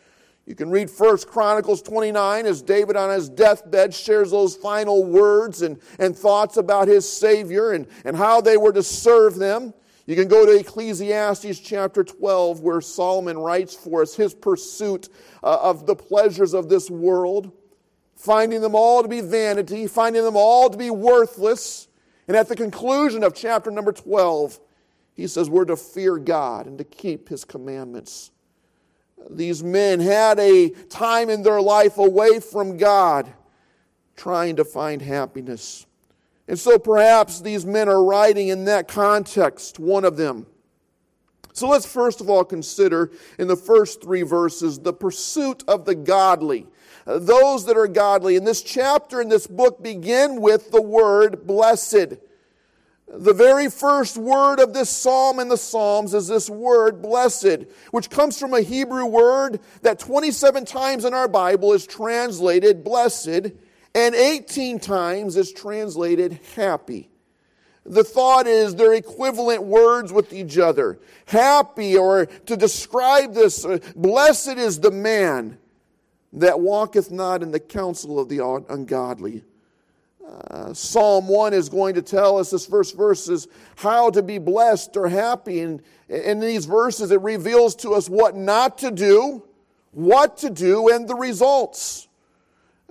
You 0.47 0.57
can 0.57 0.71
read 0.71 0.91
First 0.91 1.29
Chronicles 1.29 1.83
29 1.83 2.47
as 2.47 2.63
David 2.63 2.97
on 2.97 3.11
his 3.11 3.29
deathbed 3.29 3.95
shares 3.95 4.33
those 4.33 4.57
final 4.57 5.05
words 5.05 5.63
and, 5.63 5.81
and 6.01 6.17
thoughts 6.17 6.57
about 6.57 6.89
his 6.89 7.09
Savior 7.09 7.73
and, 7.73 7.87
and 8.05 8.17
how 8.17 8.41
they 8.41 8.57
were 8.57 8.73
to 8.73 8.83
serve 8.83 9.37
them. 9.37 9.73
You 10.05 10.17
can 10.17 10.27
go 10.27 10.45
to 10.45 10.59
Ecclesiastes 10.59 11.61
chapter 11.61 12.03
12, 12.03 12.61
where 12.61 12.81
Solomon 12.81 13.39
writes 13.39 13.75
for 13.75 14.03
us 14.03 14.17
his 14.17 14.35
pursuit 14.35 15.09
uh, 15.45 15.59
of 15.63 15.87
the 15.87 15.95
pleasures 15.95 16.55
of 16.55 16.69
this 16.69 16.91
world, 16.91 17.53
finding 18.17 18.63
them 18.63 18.75
all 18.75 19.03
to 19.03 19.09
be 19.09 19.21
vanity, 19.21 19.87
finding 19.87 20.25
them 20.25 20.37
all 20.37 20.69
to 20.69 20.77
be 20.77 20.91
worthless. 20.91 21.87
And 22.27 22.37
at 22.37 22.49
the 22.49 22.57
conclusion 22.57 23.23
of 23.23 23.33
chapter 23.33 23.71
number 23.71 23.93
12, 23.93 24.59
he 25.15 25.29
says 25.29 25.49
we're 25.49 25.67
to 25.67 25.77
fear 25.77 26.19
God 26.19 26.67
and 26.67 26.79
to 26.79 26.85
keep 26.85 27.29
his 27.29 27.45
commandments. 27.45 28.32
These 29.31 29.63
men 29.63 30.01
had 30.01 30.39
a 30.39 30.71
time 30.71 31.31
in 31.31 31.43
their 31.43 31.61
life 31.61 31.99
away 31.99 32.41
from 32.41 32.77
God, 32.77 33.33
trying 34.17 34.57
to 34.57 34.65
find 34.65 35.03
happiness. 35.03 35.87
And 36.49 36.59
so 36.59 36.79
perhaps 36.79 37.41
these 37.41 37.65
men 37.65 37.89
are 37.89 38.03
writing 38.03 38.49
in 38.49 38.65
that 38.67 38.89
context, 38.89 39.79
one 39.79 40.05
of 40.05 40.17
them. 40.17 40.47
So 41.53 41.69
let's 41.69 41.87
first 41.87 42.21
of 42.21 42.31
all 42.31 42.45
consider 42.45 43.11
in 43.39 43.47
the 43.47 43.57
first 43.57 44.03
three 44.03 44.23
verses 44.23 44.79
the 44.79 44.93
pursuit 44.93 45.63
of 45.69 45.85
the 45.85 45.95
godly. 45.95 46.67
Those 47.05 47.67
that 47.67 47.77
are 47.77 47.89
godly. 47.89 48.37
In 48.37 48.45
this 48.45 48.63
chapter, 48.63 49.21
in 49.21 49.29
this 49.29 49.47
book, 49.47 49.83
begin 49.83 50.41
with 50.41 50.71
the 50.71 50.81
word 50.81 51.47
blessed. 51.47 52.17
The 53.15 53.35
very 53.35 53.69
first 53.69 54.17
word 54.17 54.59
of 54.59 54.73
this 54.73 54.89
psalm 54.89 55.39
in 55.39 55.49
the 55.49 55.59
Psalms 55.59 56.15
is 56.15 56.29
this 56.29 56.49
word 56.49 57.03
blessed, 57.03 57.67
which 57.91 58.09
comes 58.09 58.39
from 58.39 58.55
a 58.55 58.63
Hebrew 58.63 59.05
word 59.05 59.61
that 59.83 59.99
27 59.99 60.65
times 60.65 61.05
in 61.05 61.13
our 61.13 61.29
Bible 61.29 61.75
is 61.75 61.87
translated 61.87 62.83
blessed 62.83 63.53
and 63.95 64.15
18 64.15 64.81
times 64.81 65.37
is 65.37 65.53
translated 65.53 66.41
happy. 66.57 67.11
The 67.85 68.03
thought 68.03 68.47
is 68.47 68.75
they're 68.75 68.95
equivalent 68.95 69.63
words 69.63 70.11
with 70.11 70.33
each 70.33 70.57
other. 70.57 70.99
Happy, 71.27 71.99
or 71.99 72.25
to 72.27 72.57
describe 72.57 73.35
this, 73.35 73.67
uh, 73.67 73.79
blessed 73.95 74.57
is 74.57 74.81
the 74.81 74.91
man 74.91 75.59
that 76.33 76.61
walketh 76.61 77.11
not 77.11 77.43
in 77.43 77.51
the 77.51 77.61
counsel 77.61 78.19
of 78.19 78.31
the 78.31 78.43
ungodly. 78.71 79.45
Psalm 80.73 81.29
1 81.29 81.53
is 81.53 81.69
going 81.69 81.95
to 81.95 82.03
tell 82.03 82.39
us, 82.39 82.51
this 82.51 82.67
first 82.67 82.97
verse 82.97 83.29
is 83.29 83.49
how 83.77 84.11
to 84.11 84.23
be 84.23 84.39
blessed 84.39 84.97
or 84.97 85.09
happy. 85.09 85.61
And 85.61 85.83
in 86.09 86.41
these 86.41 86.65
verses, 86.65 87.11
it 87.11 87.21
reveals 87.21 87.75
to 87.77 87.95
us 87.95 88.09
what 88.09 88.37
not 88.37 88.79
to 88.79 88.91
do, 88.91 89.45
what 89.91 90.39
to 90.39 90.51
do, 90.51 90.89
and 90.89 91.07
the 91.09 91.15
results. 91.15 92.09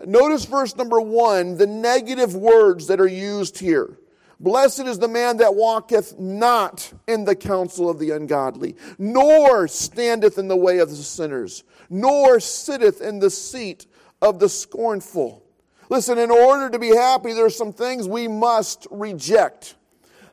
Notice 0.06 0.46
verse 0.46 0.76
number 0.76 1.00
1, 1.00 1.58
the 1.58 1.68
negative 1.68 2.36
words 2.36 2.88
that 2.88 3.00
are 3.00 3.08
used 3.08 3.60
here. 3.60 3.98
Blessed 4.40 4.82
is 4.82 4.98
the 4.98 5.08
man 5.08 5.38
that 5.38 5.54
walketh 5.54 6.20
not 6.20 6.92
in 7.08 7.26
the 7.26 7.36
counsel 7.36 7.90
of 7.90 8.00
the 8.00 8.10
ungodly, 8.10 8.76
nor 8.98 9.68
standeth 9.68 10.40
in 10.40 10.48
the 10.48 10.56
way 10.56 10.80
of 10.80 10.90
the 10.90 10.96
sinners, 10.96 11.64
nor 11.92 12.40
sitteth 12.40 13.02
in 13.02 13.20
the 13.20 13.30
seat 13.30 13.86
of 14.20 14.40
the 14.40 14.50
scornful. 14.50 15.41
Listen, 15.92 16.18
in 16.18 16.32
order 16.32 16.70
to 16.70 16.80
be 16.80 16.96
happy, 16.96 17.34
there's 17.34 17.58
some 17.58 17.74
things 17.74 18.08
we 18.08 18.26
must 18.26 18.88
reject. 18.92 19.76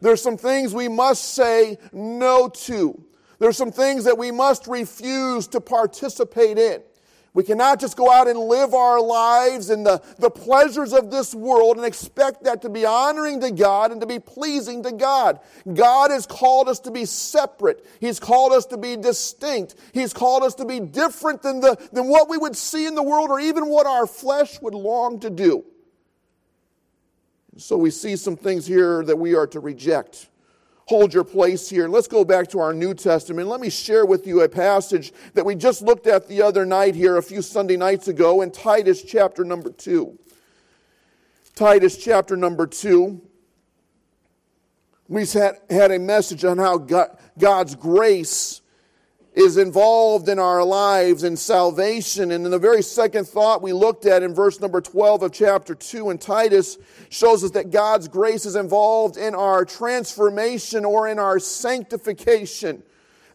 There's 0.01 0.23
some 0.23 0.37
things 0.37 0.73
we 0.73 0.87
must 0.87 1.35
say 1.35 1.79
no 1.93 2.49
to. 2.49 3.03
There's 3.41 3.57
some 3.57 3.73
things 3.73 4.05
that 4.05 4.17
we 4.17 4.31
must 4.31 4.69
refuse 4.69 5.49
to 5.49 5.61
participate 5.61 6.59
in. 6.59 6.81
We 7.35 7.45
cannot 7.45 7.79
just 7.79 7.97
go 7.97 8.11
out 8.11 8.27
and 8.27 8.39
live 8.39 8.75
our 8.75 9.01
lives 9.01 9.71
in 9.71 9.85
the, 9.85 10.03
the 10.19 10.31
pleasures 10.31 10.93
of 10.93 11.11
this 11.11 11.35
world 11.35 11.77
and 11.77 11.85
expect 11.85 12.45
that 12.45 12.63
to 12.63 12.69
be 12.69 12.87
honoring 12.87 13.41
to 13.41 13.51
God 13.51 13.93
and 13.93 14.01
to 14.01 14.07
be 14.07 14.19
pleasing 14.19 14.83
to 14.85 14.93
God. 14.93 15.39
God 15.73 16.11
has 16.11 16.27
called 16.27 16.69
us 16.69 16.81
to 16.81 16.91
be 16.91 17.05
separate. 17.05 17.87
He's 18.01 18.19
called 18.19 18.53
us 18.53 18.67
to 18.67 18.79
be 18.79 18.97
distinct. 18.97 19.75
He's 19.93 20.13
called 20.13 20.43
us 20.43 20.55
to 20.55 20.65
be 20.65 20.81
different 20.81 21.43
than, 21.43 21.61
the, 21.61 21.77
than 21.93 22.09
what 22.09 22.29
we 22.29 22.39
would 22.39 22.57
see 22.57 22.87
in 22.87 22.95
the 22.95 23.03
world 23.03 23.31
or 23.31 23.39
even 23.39 23.67
what 23.67 23.87
our 23.87 24.07
flesh 24.07 24.61
would 24.63 24.75
long 24.75 25.21
to 25.21 25.31
do. 25.31 25.65
So 27.59 27.77
we 27.77 27.91
see 27.91 28.17
some 28.17 28.37
things 28.37 28.67
here 28.67 29.05
that 29.05 29.17
we 29.17 29.35
are 29.35 29.47
to 29.49 29.61
reject 29.61 30.28
hold 30.89 31.13
your 31.13 31.23
place 31.23 31.69
here. 31.69 31.87
Let's 31.87 32.09
go 32.09 32.25
back 32.25 32.49
to 32.49 32.61
our 32.61 32.73
New 32.73 32.95
Testament. 32.95 33.47
Let 33.47 33.61
me 33.61 33.69
share 33.69 34.07
with 34.07 34.27
you 34.27 34.41
a 34.41 34.49
passage 34.49 35.13
that 35.35 35.45
we 35.45 35.55
just 35.55 35.83
looked 35.83 36.07
at 36.07 36.27
the 36.29 36.41
other 36.41 36.65
night 36.65 36.95
here, 36.95 37.19
a 37.19 37.23
few 37.23 37.43
Sunday 37.43 37.77
nights 37.77 38.09
ago, 38.09 38.41
in 38.41 38.51
Titus 38.51 39.03
chapter 39.03 39.45
number 39.45 39.71
2. 39.71 40.19
Titus 41.55 41.99
chapter 41.99 42.39
number 42.39 42.67
2. 42.67 43.21
We 45.09 45.27
had, 45.27 45.59
had 45.69 45.91
a 45.91 45.99
message 45.99 46.47
on 46.47 46.57
how 46.57 46.79
God, 46.79 47.19
God's 47.39 47.75
grace 47.75 48.58
is 49.39 49.57
involved 49.57 50.29
in 50.29 50.41
our 50.41 50.65
lives 50.65 51.23
in 51.23 51.37
salvation. 51.37 52.33
And 52.33 52.45
in 52.45 52.51
the 52.51 52.59
very 52.59 52.83
second 52.83 53.29
thought 53.29 53.63
we 53.63 53.73
looked 53.73 54.05
at 54.05 54.25
in 54.25 54.35
verse 54.35 54.61
number 54.61 54.81
12 54.81 55.23
of 55.23 55.33
chapter 55.33 55.77
2 55.77 56.11
in 56.11 56.19
Titus 56.19 56.77
shows 57.09 57.45
us 57.45 57.53
that 57.53 57.71
God's 57.71 58.09
grace 58.09 58.47
is 58.47 58.57
involved 58.57 59.17
in 59.17 59.37
our 59.37 59.65
transformation 59.65 60.85
or 60.85 61.07
in 61.07 61.21
our 61.21 61.39
sanctification. 61.39 62.83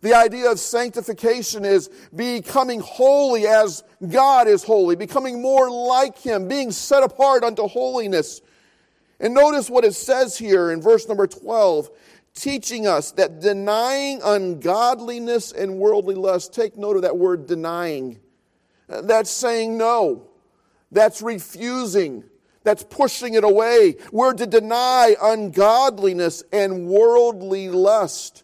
The 0.01 0.13
idea 0.13 0.51
of 0.51 0.59
sanctification 0.59 1.63
is 1.63 1.89
becoming 2.13 2.81
holy 2.81 3.47
as 3.47 3.85
God 4.05 4.49
is 4.49 4.61
holy, 4.61 4.97
becoming 4.97 5.41
more 5.41 5.71
like 5.71 6.17
Him, 6.17 6.49
being 6.49 6.71
set 6.71 7.03
apart 7.03 7.45
unto 7.45 7.65
holiness. 7.65 8.41
And 9.21 9.33
notice 9.33 9.69
what 9.69 9.85
it 9.85 9.93
says 9.93 10.37
here 10.37 10.71
in 10.71 10.81
verse 10.81 11.07
number 11.07 11.27
12 11.27 11.89
teaching 12.33 12.87
us 12.87 13.11
that 13.11 13.39
denying 13.39 14.21
ungodliness 14.23 15.51
and 15.51 15.77
worldly 15.77 16.15
lust, 16.15 16.53
take 16.53 16.77
note 16.77 16.95
of 16.95 17.03
that 17.03 17.17
word 17.17 17.47
denying. 17.47 18.19
Uh, 18.89 19.01
that's 19.01 19.29
saying 19.29 19.77
no. 19.77 20.29
That's 20.91 21.21
refusing. 21.21 22.23
That's 22.63 22.83
pushing 22.83 23.33
it 23.33 23.43
away. 23.43 23.97
We're 24.11 24.33
to 24.33 24.47
deny 24.47 25.15
ungodliness 25.21 26.43
and 26.51 26.87
worldly 26.87 27.69
lust. 27.69 28.43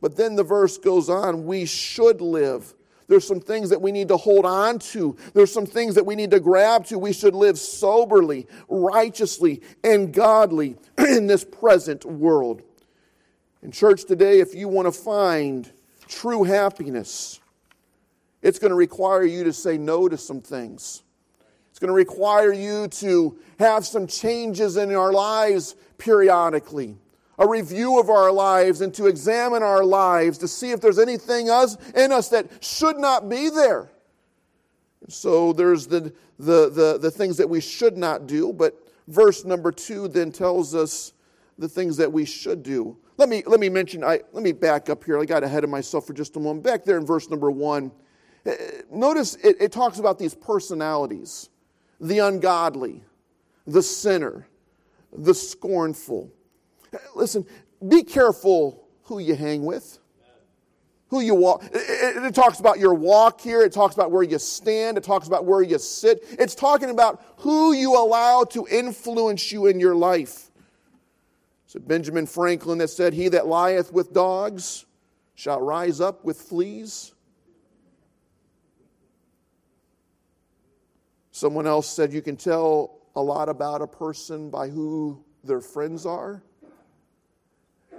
But 0.00 0.16
then 0.16 0.36
the 0.36 0.44
verse 0.44 0.78
goes 0.78 1.08
on 1.08 1.44
we 1.44 1.66
should 1.66 2.20
live. 2.20 2.74
There's 3.08 3.26
some 3.26 3.40
things 3.40 3.70
that 3.70 3.80
we 3.80 3.90
need 3.90 4.08
to 4.08 4.18
hold 4.18 4.44
on 4.44 4.78
to. 4.80 5.16
There's 5.32 5.52
some 5.52 5.64
things 5.64 5.94
that 5.94 6.04
we 6.04 6.14
need 6.14 6.30
to 6.32 6.40
grab 6.40 6.84
to. 6.86 6.98
We 6.98 7.14
should 7.14 7.34
live 7.34 7.58
soberly, 7.58 8.46
righteously, 8.68 9.62
and 9.82 10.12
godly 10.12 10.76
in 10.98 11.26
this 11.26 11.44
present 11.44 12.04
world. 12.04 12.62
In 13.60 13.72
church 13.72 14.04
today, 14.04 14.38
if 14.38 14.54
you 14.54 14.68
want 14.68 14.86
to 14.86 14.92
find 14.92 15.68
true 16.06 16.44
happiness, 16.44 17.40
it's 18.40 18.58
going 18.58 18.70
to 18.70 18.76
require 18.76 19.24
you 19.24 19.42
to 19.44 19.52
say 19.52 19.76
no 19.76 20.08
to 20.08 20.16
some 20.16 20.40
things. 20.40 21.02
It's 21.70 21.80
going 21.80 21.88
to 21.88 21.94
require 21.94 22.52
you 22.52 22.86
to 22.86 23.36
have 23.58 23.84
some 23.84 24.06
changes 24.06 24.76
in 24.76 24.94
our 24.94 25.12
lives 25.12 25.74
periodically, 25.98 26.96
a 27.36 27.48
review 27.48 27.98
of 27.98 28.10
our 28.10 28.30
lives, 28.30 28.80
and 28.80 28.94
to 28.94 29.06
examine 29.06 29.64
our 29.64 29.84
lives 29.84 30.38
to 30.38 30.48
see 30.48 30.70
if 30.70 30.80
there's 30.80 31.00
anything 31.00 31.50
us, 31.50 31.76
in 31.96 32.12
us 32.12 32.28
that 32.28 32.62
should 32.62 32.96
not 32.96 33.28
be 33.28 33.50
there. 33.50 33.90
So 35.08 35.52
there's 35.52 35.88
the, 35.88 36.12
the, 36.38 36.70
the, 36.70 36.98
the 37.00 37.10
things 37.10 37.36
that 37.38 37.48
we 37.48 37.60
should 37.60 37.96
not 37.96 38.28
do, 38.28 38.52
but 38.52 38.74
verse 39.08 39.44
number 39.44 39.72
two 39.72 40.06
then 40.06 40.30
tells 40.30 40.76
us 40.76 41.12
the 41.58 41.68
things 41.68 41.96
that 41.96 42.12
we 42.12 42.24
should 42.24 42.62
do. 42.62 42.96
Let 43.16 43.28
me, 43.28 43.42
let 43.46 43.60
me 43.60 43.68
mention, 43.68 44.04
I, 44.04 44.20
let 44.32 44.42
me 44.42 44.52
back 44.52 44.88
up 44.88 45.04
here. 45.04 45.20
I 45.20 45.24
got 45.24 45.42
ahead 45.42 45.64
of 45.64 45.70
myself 45.70 46.06
for 46.06 46.12
just 46.12 46.36
a 46.36 46.40
moment. 46.40 46.64
Back 46.64 46.84
there 46.84 46.96
in 46.96 47.04
verse 47.04 47.28
number 47.28 47.50
one, 47.50 47.90
eh, 48.46 48.54
eh 48.58 48.82
notice 48.90 49.34
it, 49.36 49.56
it 49.60 49.72
talks 49.72 49.98
about 49.98 50.18
these 50.18 50.34
personalities 50.34 51.50
the 52.00 52.20
ungodly, 52.20 53.02
the 53.66 53.82
sinner, 53.82 54.46
the 55.12 55.34
scornful. 55.34 56.30
Eh, 56.92 56.98
listen, 57.16 57.44
be 57.88 58.04
careful 58.04 58.86
who 59.02 59.18
you 59.18 59.34
hang 59.34 59.64
with 59.64 59.98
who 61.08 61.20
you 61.20 61.34
walk. 61.34 61.64
It, 61.72 62.22
it, 62.24 62.34
talks 62.34 62.60
about 62.60 62.78
your 62.78 62.94
walk 62.94 63.40
here. 63.40 63.62
It 63.62 63.72
talks 63.72 63.94
about 63.94 64.10
where 64.10 64.22
you 64.22 64.38
stand. 64.38 64.98
It 64.98 65.04
talks 65.04 65.26
about 65.26 65.44
where 65.44 65.62
you 65.62 65.78
sit. 65.78 66.24
It's 66.32 66.54
talking 66.54 66.90
about 66.90 67.22
who 67.38 67.72
you 67.72 67.96
allow 67.96 68.44
to 68.50 68.66
influence 68.70 69.50
you 69.50 69.66
in 69.66 69.80
your 69.80 69.94
life. 69.94 70.47
So 71.68 71.78
Benjamin 71.78 72.24
Franklin 72.24 72.78
that 72.78 72.88
said, 72.88 73.12
He 73.12 73.28
that 73.28 73.46
lieth 73.46 73.92
with 73.92 74.14
dogs 74.14 74.86
shall 75.34 75.60
rise 75.60 76.00
up 76.00 76.24
with 76.24 76.40
fleas. 76.40 77.12
Someone 81.30 81.66
else 81.66 81.86
said, 81.86 82.10
You 82.10 82.22
can 82.22 82.36
tell 82.36 83.00
a 83.14 83.20
lot 83.20 83.50
about 83.50 83.82
a 83.82 83.86
person 83.86 84.48
by 84.48 84.70
who 84.70 85.22
their 85.44 85.60
friends 85.60 86.06
are. 86.06 86.42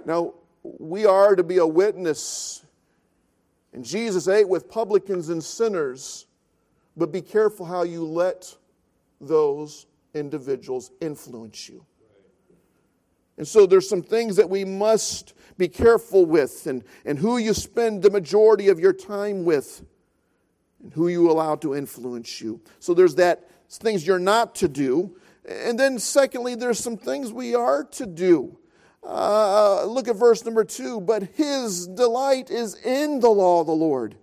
Now, 0.04 0.34
we 0.62 1.06
are 1.06 1.36
to 1.36 1.44
be 1.44 1.58
a 1.58 1.66
witness. 1.66 2.66
And 3.72 3.84
Jesus 3.84 4.26
ate 4.26 4.48
with 4.48 4.68
publicans 4.68 5.28
and 5.28 5.42
sinners, 5.44 6.26
but 6.96 7.12
be 7.12 7.22
careful 7.22 7.66
how 7.66 7.84
you 7.84 8.04
let 8.04 8.52
those 9.20 9.86
individuals 10.12 10.90
influence 11.00 11.68
you. 11.68 11.86
And 13.40 13.48
so 13.48 13.64
there's 13.64 13.88
some 13.88 14.02
things 14.02 14.36
that 14.36 14.50
we 14.50 14.66
must 14.66 15.32
be 15.56 15.66
careful 15.66 16.26
with 16.26 16.66
and, 16.66 16.84
and 17.06 17.18
who 17.18 17.38
you 17.38 17.54
spend 17.54 18.02
the 18.02 18.10
majority 18.10 18.68
of 18.68 18.78
your 18.78 18.92
time 18.92 19.46
with 19.46 19.82
and 20.82 20.92
who 20.92 21.08
you 21.08 21.30
allow 21.30 21.56
to 21.56 21.74
influence 21.74 22.42
you. 22.42 22.60
So 22.80 22.92
there's 22.92 23.14
that 23.14 23.48
things 23.70 24.06
you're 24.06 24.18
not 24.18 24.54
to 24.56 24.68
do. 24.68 25.16
And 25.48 25.80
then 25.80 25.98
secondly, 25.98 26.54
there's 26.54 26.78
some 26.78 26.98
things 26.98 27.32
we 27.32 27.54
are 27.54 27.82
to 27.82 28.04
do. 28.04 28.58
Uh, 29.02 29.86
look 29.86 30.06
at 30.06 30.16
verse 30.16 30.44
number 30.44 30.62
two. 30.62 31.00
But 31.00 31.22
his 31.22 31.86
delight 31.86 32.50
is 32.50 32.74
in 32.84 33.20
the 33.20 33.30
law 33.30 33.62
of 33.62 33.68
the 33.68 33.72
Lord. 33.72 34.16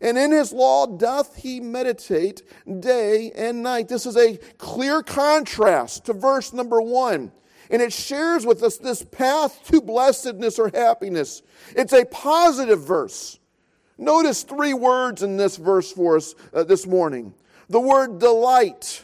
And 0.00 0.16
in 0.16 0.32
his 0.32 0.50
law 0.50 0.86
doth 0.86 1.36
he 1.36 1.60
meditate 1.60 2.40
day 2.80 3.32
and 3.32 3.62
night. 3.62 3.88
This 3.88 4.06
is 4.06 4.16
a 4.16 4.38
clear 4.56 5.02
contrast 5.02 6.06
to 6.06 6.14
verse 6.14 6.54
number 6.54 6.80
one. 6.80 7.32
And 7.72 7.80
it 7.80 7.92
shares 7.92 8.44
with 8.44 8.62
us 8.62 8.76
this 8.76 9.02
path 9.02 9.66
to 9.68 9.80
blessedness 9.80 10.58
or 10.58 10.70
happiness. 10.72 11.42
It's 11.74 11.94
a 11.94 12.04
positive 12.04 12.84
verse. 12.84 13.40
Notice 13.96 14.42
three 14.42 14.74
words 14.74 15.22
in 15.22 15.38
this 15.38 15.56
verse 15.56 15.90
for 15.90 16.16
us 16.16 16.34
uh, 16.52 16.64
this 16.64 16.86
morning 16.86 17.34
the 17.68 17.80
word 17.80 18.18
delight, 18.18 19.02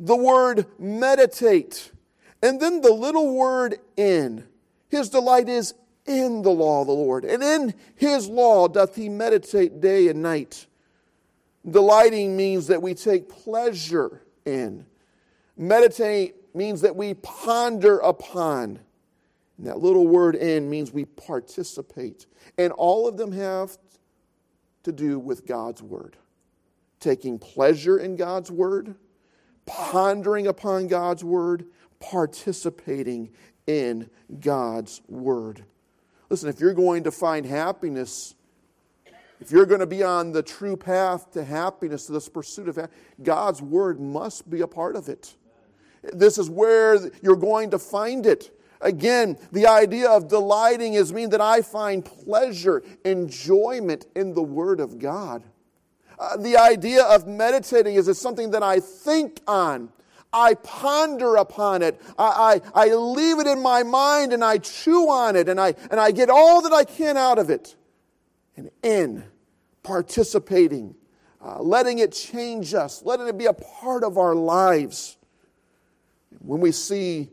the 0.00 0.16
word 0.16 0.66
meditate, 0.78 1.92
and 2.42 2.60
then 2.60 2.80
the 2.80 2.92
little 2.92 3.34
word 3.34 3.78
in. 3.96 4.44
His 4.88 5.08
delight 5.08 5.48
is 5.48 5.74
in 6.06 6.42
the 6.42 6.50
law 6.50 6.80
of 6.80 6.88
the 6.88 6.92
Lord, 6.92 7.24
and 7.24 7.42
in 7.42 7.74
his 7.94 8.28
law 8.28 8.66
doth 8.66 8.96
he 8.96 9.08
meditate 9.08 9.80
day 9.80 10.08
and 10.08 10.22
night. 10.22 10.66
Delighting 11.68 12.36
means 12.36 12.68
that 12.68 12.82
we 12.82 12.94
take 12.94 13.28
pleasure 13.28 14.22
in. 14.44 14.86
Meditate 15.56 16.34
means 16.56 16.80
that 16.80 16.96
we 16.96 17.14
ponder 17.14 17.98
upon. 17.98 18.80
And 19.58 19.66
that 19.66 19.78
little 19.78 20.06
word 20.06 20.34
in 20.34 20.68
means 20.68 20.92
we 20.92 21.04
participate. 21.04 22.26
And 22.58 22.72
all 22.72 23.06
of 23.06 23.16
them 23.16 23.32
have 23.32 23.78
to 24.82 24.92
do 24.92 25.18
with 25.18 25.46
God's 25.46 25.82
word. 25.82 26.16
Taking 27.00 27.38
pleasure 27.38 27.98
in 27.98 28.16
God's 28.16 28.50
word, 28.50 28.94
pondering 29.66 30.46
upon 30.46 30.88
God's 30.88 31.22
word, 31.22 31.66
participating 32.00 33.30
in 33.66 34.08
God's 34.40 35.00
word. 35.08 35.64
Listen, 36.28 36.48
if 36.48 36.60
you're 36.60 36.74
going 36.74 37.04
to 37.04 37.10
find 37.10 37.46
happiness, 37.46 38.34
if 39.40 39.50
you're 39.50 39.66
going 39.66 39.80
to 39.80 39.86
be 39.86 40.02
on 40.02 40.32
the 40.32 40.42
true 40.42 40.76
path 40.76 41.30
to 41.32 41.44
happiness, 41.44 42.06
to 42.06 42.12
this 42.12 42.28
pursuit 42.28 42.68
of 42.68 42.78
God's 43.22 43.60
word 43.60 44.00
must 44.00 44.48
be 44.48 44.60
a 44.60 44.66
part 44.66 44.96
of 44.96 45.08
it. 45.08 45.34
This 46.12 46.38
is 46.38 46.50
where 46.50 46.98
you're 47.22 47.36
going 47.36 47.70
to 47.70 47.78
find 47.78 48.26
it. 48.26 48.52
Again, 48.80 49.38
the 49.52 49.66
idea 49.66 50.10
of 50.10 50.28
delighting 50.28 50.94
is 50.94 51.12
mean 51.12 51.30
that 51.30 51.40
I 51.40 51.62
find 51.62 52.04
pleasure, 52.04 52.82
enjoyment 53.04 54.06
in 54.14 54.34
the 54.34 54.42
Word 54.42 54.80
of 54.80 54.98
God. 54.98 55.42
Uh, 56.18 56.36
the 56.36 56.56
idea 56.56 57.04
of 57.04 57.26
meditating 57.26 57.94
is 57.94 58.08
it's 58.08 58.20
something 58.20 58.50
that 58.50 58.62
I 58.62 58.80
think 58.80 59.40
on. 59.46 59.90
I 60.32 60.54
ponder 60.54 61.36
upon 61.36 61.82
it. 61.82 62.00
I, 62.18 62.60
I, 62.74 62.86
I 62.86 62.94
leave 62.94 63.38
it 63.38 63.46
in 63.46 63.62
my 63.62 63.82
mind 63.82 64.32
and 64.32 64.44
I 64.44 64.58
chew 64.58 65.08
on 65.08 65.36
it 65.36 65.48
and 65.48 65.60
I, 65.60 65.74
and 65.90 65.98
I 65.98 66.10
get 66.10 66.28
all 66.28 66.62
that 66.62 66.72
I 66.72 66.84
can 66.84 67.16
out 67.16 67.38
of 67.38 67.48
it. 67.48 67.74
And 68.56 68.70
in 68.82 69.24
participating, 69.82 70.94
uh, 71.42 71.62
letting 71.62 72.00
it 72.00 72.12
change 72.12 72.74
us, 72.74 73.02
letting 73.02 73.28
it 73.28 73.38
be 73.38 73.46
a 73.46 73.52
part 73.52 74.04
of 74.04 74.18
our 74.18 74.34
lives. 74.34 75.16
When 76.46 76.60
we 76.60 76.70
see 76.70 77.28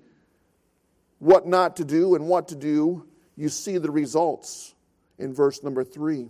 what 1.20 1.48
not 1.48 1.76
to 1.78 1.86
do 1.86 2.16
and 2.16 2.28
what 2.28 2.48
to 2.48 2.56
do, 2.56 3.06
you 3.36 3.48
see 3.48 3.78
the 3.78 3.92
results 3.92 4.74
in 5.20 5.36
verse 5.36 5.62
number 5.62 5.84
three. 5.84 6.30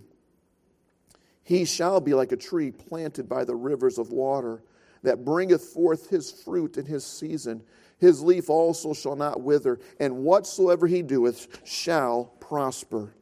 He 1.43 1.63
shall 1.63 2.01
be 2.01 2.13
like 2.13 2.33
a 2.33 2.37
tree 2.37 2.71
planted 2.71 3.29
by 3.29 3.45
the 3.45 3.55
rivers 3.55 3.97
of 3.97 4.11
water 4.11 4.63
that 5.01 5.23
bringeth 5.23 5.63
forth 5.63 6.09
his 6.09 6.29
fruit 6.29 6.77
in 6.77 6.85
his 6.85 7.05
season. 7.05 7.63
His 7.99 8.21
leaf 8.21 8.49
also 8.49 8.93
shall 8.93 9.15
not 9.15 9.41
wither, 9.41 9.79
and 9.99 10.17
whatsoever 10.17 10.85
he 10.85 11.01
doeth 11.01 11.65
shall 11.65 12.33
prosper. 12.41 13.13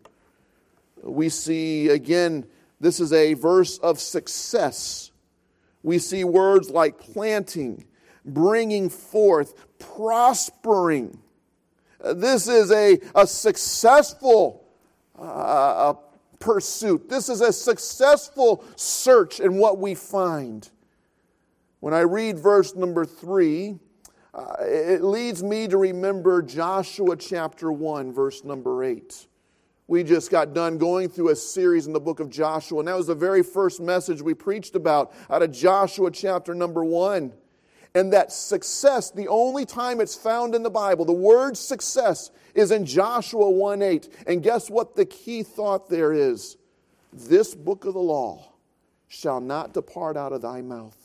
We 1.03 1.29
see 1.29 1.89
again, 1.89 2.47
this 2.79 2.99
is 2.99 3.13
a 3.13 3.35
verse 3.35 3.77
of 3.77 3.99
success. 3.99 5.11
We 5.83 5.99
see 5.99 6.23
words 6.23 6.71
like 6.71 6.99
planting, 6.99 7.85
bringing 8.25 8.89
forth, 8.89 9.53
prospering. 9.79 11.17
This 12.15 12.47
is 12.47 12.71
a, 12.71 12.99
a 13.15 13.27
successful 13.27 14.65
uh, 15.17 15.93
pursuit. 16.39 17.09
This 17.09 17.29
is 17.29 17.41
a 17.41 17.53
successful 17.53 18.65
search 18.75 19.39
in 19.39 19.57
what 19.57 19.77
we 19.79 19.95
find. 19.95 20.69
When 21.79 21.93
I 21.93 22.01
read 22.01 22.37
verse 22.37 22.75
number 22.75 23.05
three, 23.05 23.79
uh, 24.33 24.55
it 24.61 25.03
leads 25.03 25.43
me 25.43 25.67
to 25.67 25.77
remember 25.77 26.41
Joshua 26.41 27.15
chapter 27.17 27.71
1, 27.71 28.13
verse 28.13 28.43
number 28.43 28.83
8. 28.83 29.27
We 29.87 30.03
just 30.03 30.31
got 30.31 30.53
done 30.53 30.77
going 30.77 31.09
through 31.09 31.29
a 31.29 31.35
series 31.35 31.85
in 31.85 31.91
the 31.91 31.99
book 31.99 32.19
of 32.19 32.29
Joshua, 32.29 32.79
and 32.79 32.87
that 32.87 32.95
was 32.95 33.07
the 33.07 33.15
very 33.15 33.43
first 33.43 33.81
message 33.81 34.21
we 34.21 34.33
preached 34.33 34.75
about 34.75 35.11
out 35.29 35.41
of 35.41 35.51
Joshua 35.51 36.11
chapter 36.11 36.55
number 36.55 36.83
1. 36.83 37.33
And 37.93 38.13
that 38.13 38.31
success, 38.31 39.11
the 39.11 39.27
only 39.27 39.65
time 39.65 39.99
it's 39.99 40.15
found 40.15 40.55
in 40.55 40.63
the 40.63 40.69
Bible, 40.69 41.03
the 41.03 41.11
word 41.11 41.57
success 41.57 42.31
is 42.55 42.71
in 42.71 42.85
Joshua 42.85 43.49
1 43.49 43.81
8. 43.81 44.09
And 44.27 44.41
guess 44.41 44.69
what 44.69 44.95
the 44.95 45.05
key 45.05 45.43
thought 45.43 45.89
there 45.89 46.13
is? 46.13 46.57
This 47.11 47.53
book 47.53 47.85
of 47.85 47.93
the 47.93 47.99
law 47.99 48.53
shall 49.09 49.41
not 49.41 49.73
depart 49.73 50.15
out 50.15 50.31
of 50.31 50.41
thy 50.41 50.61
mouth 50.61 51.01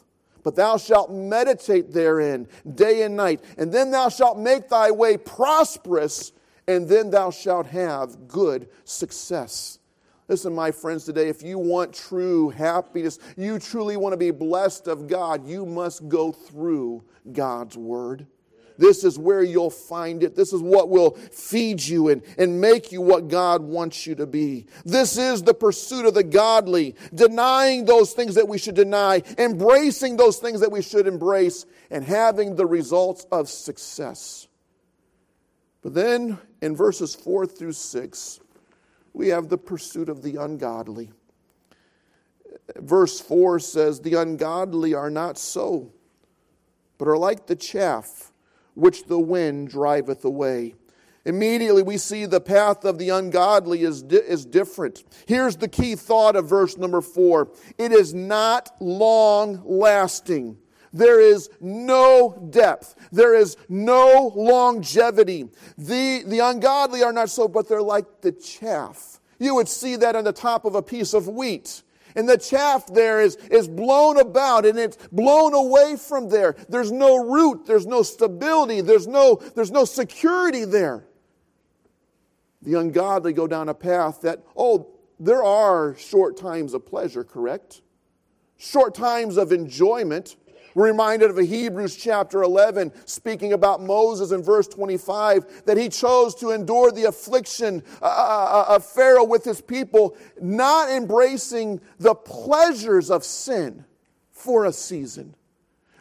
but 0.46 0.55
thou 0.55 0.77
shalt 0.77 1.11
meditate 1.11 1.92
therein 1.92 2.46
day 2.77 3.03
and 3.03 3.16
night, 3.16 3.42
and 3.59 3.72
then 3.72 3.90
thou 3.90 4.09
shalt 4.09 4.38
make 4.38 4.68
thy 4.68 4.92
way 4.92 5.16
prosperous, 5.16 6.31
and 6.68 6.88
then 6.88 7.11
thou 7.11 7.33
shalt 7.33 7.66
have 7.66 8.29
good 8.29 8.68
success. 8.85 9.81
Listen, 10.29 10.55
my 10.55 10.73
friends, 10.73 11.05
today, 11.05 11.29
if 11.29 11.43
you 11.43 11.59
want 11.59 11.93
true 11.93 12.51
happiness, 12.51 13.19
you 13.37 13.59
truly 13.61 13.97
want 13.97 14.12
to 14.12 14.17
be 14.17 14.33
blessed 14.33 14.89
of 14.89 15.07
God, 15.07 15.47
you 15.47 15.65
must 15.65 16.09
go 16.09 16.33
through 16.33 17.05
God's 17.33 17.77
Word. 17.77 18.27
This 18.79 19.05
is 19.05 19.19
where 19.19 19.43
you'll 19.43 19.71
find 19.71 20.23
it. 20.23 20.35
This 20.35 20.53
is 20.53 20.61
what 20.61 20.91
will 20.91 21.12
feed 21.12 21.81
you 21.83 22.09
and, 22.09 22.23
and 22.37 22.61
make 22.61 22.93
you 22.93 23.01
what 23.01 23.29
God 23.29 23.62
wants 23.62 24.07
you 24.07 24.15
to 24.17 24.27
be. 24.27 24.67
This 24.85 25.17
is 25.17 25.43
the 25.43 25.55
pursuit 25.55 26.07
of 26.07 26.15
the 26.15 26.25
godly, 26.25 26.95
denying 27.15 27.85
those 27.85 28.12
things 28.12 28.35
that 28.35 28.49
we 28.49 28.59
should 28.59 28.75
deny, 28.75 29.23
embracing 29.39 30.17
those 30.17 30.39
things 30.39 30.61
that 30.61 30.73
we 30.73 30.83
should 30.83 31.07
embrace, 31.07 31.65
and 31.91 32.05
having 32.05 32.57
the 32.57 32.67
results 32.67 33.27
of 33.33 33.49
success. 33.49 34.49
But 35.83 35.95
then 35.95 36.39
in 36.61 36.75
verses 36.75 37.15
4 37.15 37.47
through 37.47 37.73
6, 37.73 38.41
we 39.16 39.29
have 39.29 39.48
the 39.48 39.57
pursuit 39.57 40.11
of 40.11 40.20
the 40.20 40.37
ungodly. 40.37 41.11
Verse 42.76 43.18
4 43.18 43.59
says, 43.59 43.98
The 43.98 44.12
ungodly 44.12 44.92
are 44.92 45.09
not 45.09 45.38
so, 45.38 45.90
but 46.98 47.09
are 47.09 47.16
like 47.16 47.46
the 47.46 47.57
chaff 47.57 48.31
which 48.74 49.05
the 49.05 49.18
wind 49.18 49.70
driveth 49.70 50.22
away. 50.26 50.74
Immediately, 51.24 51.83
we 51.83 51.96
see 51.96 52.26
the 52.26 52.42
path 52.42 52.85
of 52.85 52.98
the 52.98 53.09
ungodly 53.09 53.85
is, 53.85 54.02
di- 54.02 54.18
is 54.18 54.44
different. 54.44 55.02
Here's 55.26 55.57
the 55.57 55.66
key 55.66 55.94
thought 55.94 56.37
of 56.37 56.46
verse 56.46 56.76
number 56.76 57.00
four 57.00 57.48
it 57.79 57.92
is 57.92 58.12
not 58.12 58.70
long 58.81 59.62
lasting. 59.64 60.59
There 60.96 61.20
is 61.20 61.50
no 61.61 62.48
depth. 62.50 62.94
There 63.12 63.35
is 63.35 63.56
no 63.68 64.32
longevity. 64.35 65.48
The, 65.76 66.22
the 66.26 66.40
ungodly 66.40 67.02
are 67.02 67.12
not 67.12 67.30
so, 67.30 67.48
but 67.48 67.68
they're 67.68 67.82
like 67.82 68.22
the 68.22 68.32
chaff. 68.32 69.20
You 69.38 69.54
would 69.56 69.68
see 69.68 69.96
that 69.96 70.16
on 70.16 70.24
the 70.24 70.32
top 70.32 70.64
of 70.64 70.74
a 70.74 70.82
piece 70.82 71.12
of 71.12 71.28
wheat 71.28 71.82
and 72.16 72.26
the 72.26 72.38
chaff 72.38 72.87
there 72.87 73.20
is, 73.20 73.37
is 73.50 73.68
blown 73.68 74.18
about 74.18 74.64
and 74.64 74.78
it's 74.78 74.96
blown 75.12 75.52
away 75.52 75.96
from 75.96 76.30
there. 76.30 76.56
There's 76.68 76.90
no 76.90 77.22
root, 77.22 77.66
there's 77.66 77.87
no 77.87 78.02
stability, 78.02 78.80
there's 78.80 79.06
no, 79.06 79.37
there's 79.54 79.70
no 79.70 79.85
security 79.85 80.64
there. 80.64 81.04
The 82.62 82.80
ungodly 82.80 83.35
go 83.35 83.46
down 83.46 83.68
a 83.68 83.74
path 83.74 84.22
that, 84.22 84.42
oh, 84.56 84.88
there 85.20 85.44
are 85.44 85.94
short 85.96 86.38
times 86.38 86.72
of 86.74 86.87
pleasure, 86.87 87.22
correct? 87.22 87.82
Short 88.56 88.94
times 88.94 89.37
of 89.37 89.52
enjoyment. 89.52 90.37
We're 90.77 90.89
reminded 90.89 91.31
of 91.31 91.39
Hebrews 91.39 91.97
chapter 91.97 92.43
11 92.43 92.93
speaking 93.07 93.55
about 93.55 93.81
Moses 93.81 94.31
in 94.31 94.43
verse 94.43 94.69
25 94.69 95.65
that 95.65 95.79
he 95.79 95.89
chose 95.89 96.35
to 96.35 96.51
endure 96.51 96.93
the 96.93 97.05
affliction 97.05 97.83
uh, 98.03 98.05
uh, 98.05 98.09
uh, 98.69 98.75
of 98.75 98.85
Pharaoh 98.85 99.25
with 99.25 99.43
his 99.43 99.62
people, 99.62 100.19
not 100.39 100.91
embracing 100.91 101.81
the 101.99 102.15
pleasures 102.15 103.11
of 103.11 103.25
sin 103.25 103.87
for 104.33 104.67
a 104.67 104.73
season. 104.73 105.35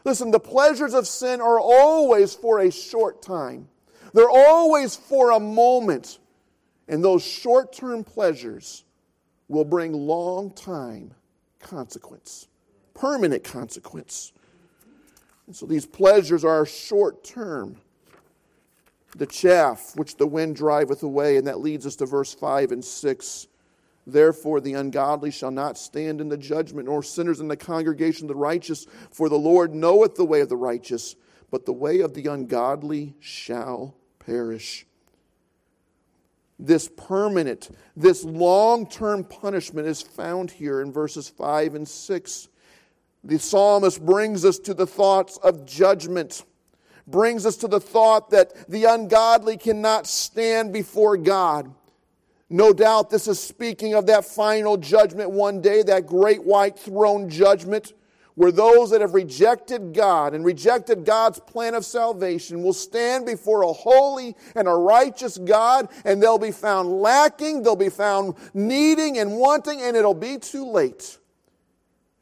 Listen, 0.03 0.29
the 0.29 0.41
pleasures 0.41 0.93
of 0.93 1.07
sin 1.07 1.39
are 1.39 1.57
always 1.57 2.35
for 2.35 2.59
a 2.59 2.69
short 2.69 3.21
time. 3.21 3.69
They're 4.13 4.29
always 4.29 4.93
for 4.93 5.31
a 5.31 5.39
moment. 5.39 6.19
And 6.89 7.01
those 7.01 7.23
short 7.23 7.71
term 7.71 8.03
pleasures 8.03 8.83
will 9.47 9.63
bring 9.63 9.93
long 9.93 10.51
time 10.51 11.13
consequence, 11.61 12.49
permanent 12.93 13.45
consequence. 13.45 14.33
And 15.47 15.55
so 15.55 15.65
these 15.65 15.85
pleasures 15.85 16.43
are 16.43 16.65
short 16.65 17.23
term. 17.23 17.77
The 19.15 19.25
chaff 19.25 19.95
which 19.95 20.17
the 20.17 20.27
wind 20.27 20.55
driveth 20.55 21.03
away, 21.03 21.37
and 21.37 21.47
that 21.47 21.59
leads 21.59 21.85
us 21.85 21.95
to 21.97 22.05
verse 22.05 22.33
5 22.33 22.71
and 22.71 22.83
6. 22.83 23.47
Therefore, 24.07 24.59
the 24.59 24.73
ungodly 24.73 25.31
shall 25.31 25.51
not 25.51 25.77
stand 25.77 26.21
in 26.21 26.29
the 26.29 26.37
judgment, 26.37 26.87
nor 26.87 27.01
sinners 27.01 27.39
in 27.39 27.47
the 27.47 27.57
congregation 27.57 28.25
of 28.25 28.29
the 28.29 28.35
righteous, 28.35 28.85
for 29.11 29.29
the 29.29 29.37
Lord 29.37 29.73
knoweth 29.73 30.15
the 30.15 30.25
way 30.25 30.41
of 30.41 30.49
the 30.49 30.57
righteous, 30.57 31.15
but 31.49 31.65
the 31.65 31.73
way 31.73 32.01
of 32.01 32.13
the 32.13 32.27
ungodly 32.27 33.15
shall 33.19 33.95
perish. 34.19 34.85
This 36.59 36.89
permanent, 36.95 37.69
this 37.95 38.23
long 38.23 38.87
term 38.87 39.23
punishment 39.23 39.87
is 39.87 40.01
found 40.01 40.51
here 40.51 40.81
in 40.81 40.91
verses 40.91 41.27
5 41.27 41.75
and 41.75 41.87
6. 41.87 42.47
The 43.25 43.39
psalmist 43.39 44.05
brings 44.05 44.45
us 44.45 44.59
to 44.59 44.75
the 44.75 44.85
thoughts 44.85 45.37
of 45.37 45.65
judgment, 45.65 46.45
brings 47.07 47.47
us 47.47 47.57
to 47.57 47.67
the 47.67 47.79
thought 47.79 48.29
that 48.29 48.69
the 48.69 48.85
ungodly 48.85 49.57
cannot 49.57 50.05
stand 50.05 50.71
before 50.71 51.17
God. 51.17 51.73
No 52.51 52.71
doubt 52.71 53.09
this 53.09 53.27
is 53.27 53.39
speaking 53.39 53.95
of 53.95 54.05
that 54.05 54.25
final 54.25 54.77
judgment 54.77 55.31
one 55.31 55.59
day, 55.59 55.81
that 55.81 56.05
great 56.05 56.43
white 56.43 56.77
throne 56.77 57.27
judgment 57.27 57.93
where 58.35 58.51
those 58.51 58.91
that 58.91 59.01
have 59.01 59.15
rejected 59.15 59.93
God 59.93 60.35
and 60.35 60.45
rejected 60.45 61.03
God's 61.03 61.39
plan 61.39 61.73
of 61.73 61.83
salvation 61.83 62.61
will 62.61 62.73
stand 62.73 63.25
before 63.25 63.63
a 63.63 63.73
holy 63.73 64.35
and 64.55 64.67
a 64.67 64.75
righteous 64.75 65.37
God, 65.37 65.89
and 66.03 66.21
they'll 66.21 66.37
be 66.37 66.51
found 66.51 67.01
lacking, 67.01 67.63
they'll 67.63 67.75
be 67.75 67.89
found 67.89 68.35
needing 68.53 69.17
and 69.17 69.37
wanting, 69.37 69.81
and 69.81 69.97
it'll 69.97 70.13
be 70.13 70.37
too 70.37 70.69
late. 70.69 71.17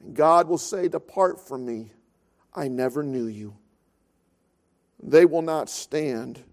And 0.04 0.16
God 0.16 0.48
will 0.48 0.58
say, 0.58 0.88
Depart 0.88 1.40
from 1.48 1.66
me, 1.66 1.92
I 2.54 2.68
never 2.68 3.04
knew 3.04 3.26
you. 3.26 3.56
They 5.02 5.26
will 5.26 5.42
not 5.42 5.70
stand. 5.70 6.44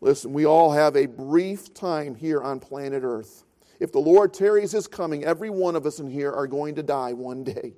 Listen, 0.00 0.32
we 0.32 0.44
all 0.44 0.72
have 0.72 0.96
a 0.96 1.06
brief 1.06 1.72
time 1.72 2.14
here 2.14 2.42
on 2.42 2.60
planet 2.60 3.02
Earth. 3.04 3.44
If 3.80 3.92
the 3.92 3.98
Lord 3.98 4.32
tarries 4.32 4.72
his 4.72 4.86
coming, 4.86 5.24
every 5.24 5.50
one 5.50 5.76
of 5.76 5.86
us 5.86 5.98
in 5.98 6.08
here 6.08 6.32
are 6.32 6.46
going 6.46 6.74
to 6.76 6.82
die 6.82 7.12
one 7.12 7.44
day. 7.44 7.74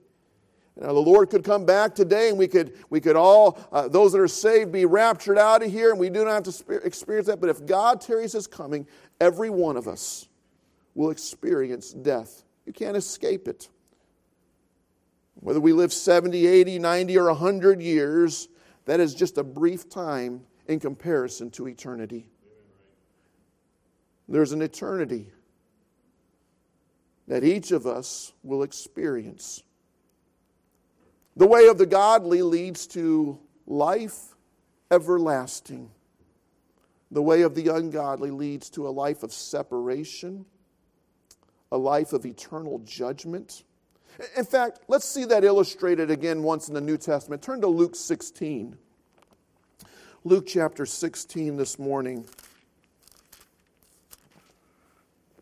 Now, 0.79 0.93
the 0.93 1.01
Lord 1.01 1.31
could 1.31 1.43
come 1.43 1.65
back 1.65 1.95
today 1.95 2.29
and 2.29 2.37
we 2.37 2.49
could, 2.49 2.75
we 2.91 3.01
could 3.01 3.17
all, 3.17 3.59
uh, 3.73 3.89
those 3.89 4.13
that 4.13 4.21
are 4.21 4.29
saved, 4.29 4.73
be 4.73 4.85
raptured 4.85 5.39
out 5.39 5.63
of 5.63 5.73
here 5.73 5.91
and 5.91 5.99
we 5.99 6.11
do 6.11 6.25
not 6.25 6.47
have 6.47 6.55
to 6.55 6.75
experience 6.85 7.29
that. 7.29 7.41
But 7.41 7.49
if 7.49 7.65
God 7.65 8.01
tarries 8.03 8.33
his 8.33 8.47
coming, 8.47 8.87
every 9.19 9.49
one 9.49 9.79
of 9.79 9.89
us 9.89 10.29
will 10.95 11.11
experience 11.11 11.93
death. 11.93 12.45
You 12.67 12.75
can't 12.75 12.97
escape 12.97 13.49
it. 13.49 13.71
Whether 15.41 15.61
we 15.61 15.73
live 15.73 15.93
70, 15.93 16.47
80, 16.47 16.79
90, 16.79 17.19
or 17.19 17.27
100 17.27 17.81
years, 17.81 18.49
that 18.87 19.01
is 19.01 19.15
just 19.15 19.39
a 19.39 19.45
brief 19.45 19.89
time 19.89 20.43
in 20.67 20.81
comparison 20.81 21.51
to 21.53 21.69
eternity. 21.69 22.27
There's 24.29 24.53
an 24.53 24.63
eternity 24.63 25.31
that 27.29 27.45
each 27.45 27.71
of 27.71 27.87
us 27.87 28.33
will 28.43 28.63
experience. 28.63 29.63
The 31.37 31.47
way 31.47 31.67
of 31.69 31.79
the 31.79 31.87
godly 31.87 32.43
leads 32.43 32.87
to 32.89 33.39
life 33.67 34.35
everlasting. 34.91 35.91
The 37.11 37.23
way 37.23 37.43
of 37.43 37.55
the 37.55 37.69
ungodly 37.69 38.31
leads 38.31 38.71
to 38.71 38.89
a 38.89 38.91
life 38.91 39.23
of 39.23 39.33
separation, 39.33 40.45
a 41.71 41.79
life 41.79 42.13
of 42.13 42.25
eternal 42.27 42.81
judgment. 42.81 43.65
In 44.37 44.45
fact, 44.45 44.81
let's 44.89 45.05
see 45.05 45.25
that 45.27 45.45
illustrated 45.45 46.11
again 46.11 46.43
once 46.43 46.69
in 46.69 46.75
the 46.75 46.81
New 46.81 46.97
Testament. 46.97 47.43
Turn 47.43 47.61
to 47.61 47.67
Luke 47.67 47.95
16. 47.95 48.77
Luke 50.25 50.47
chapter 50.47 50.87
16 50.87 51.57
this 51.57 51.79
morning. 51.79 52.27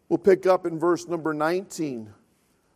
We'll 0.08 0.18
pick 0.18 0.46
up 0.46 0.66
in 0.66 0.78
verse 0.78 1.08
number 1.08 1.32
19, 1.32 2.12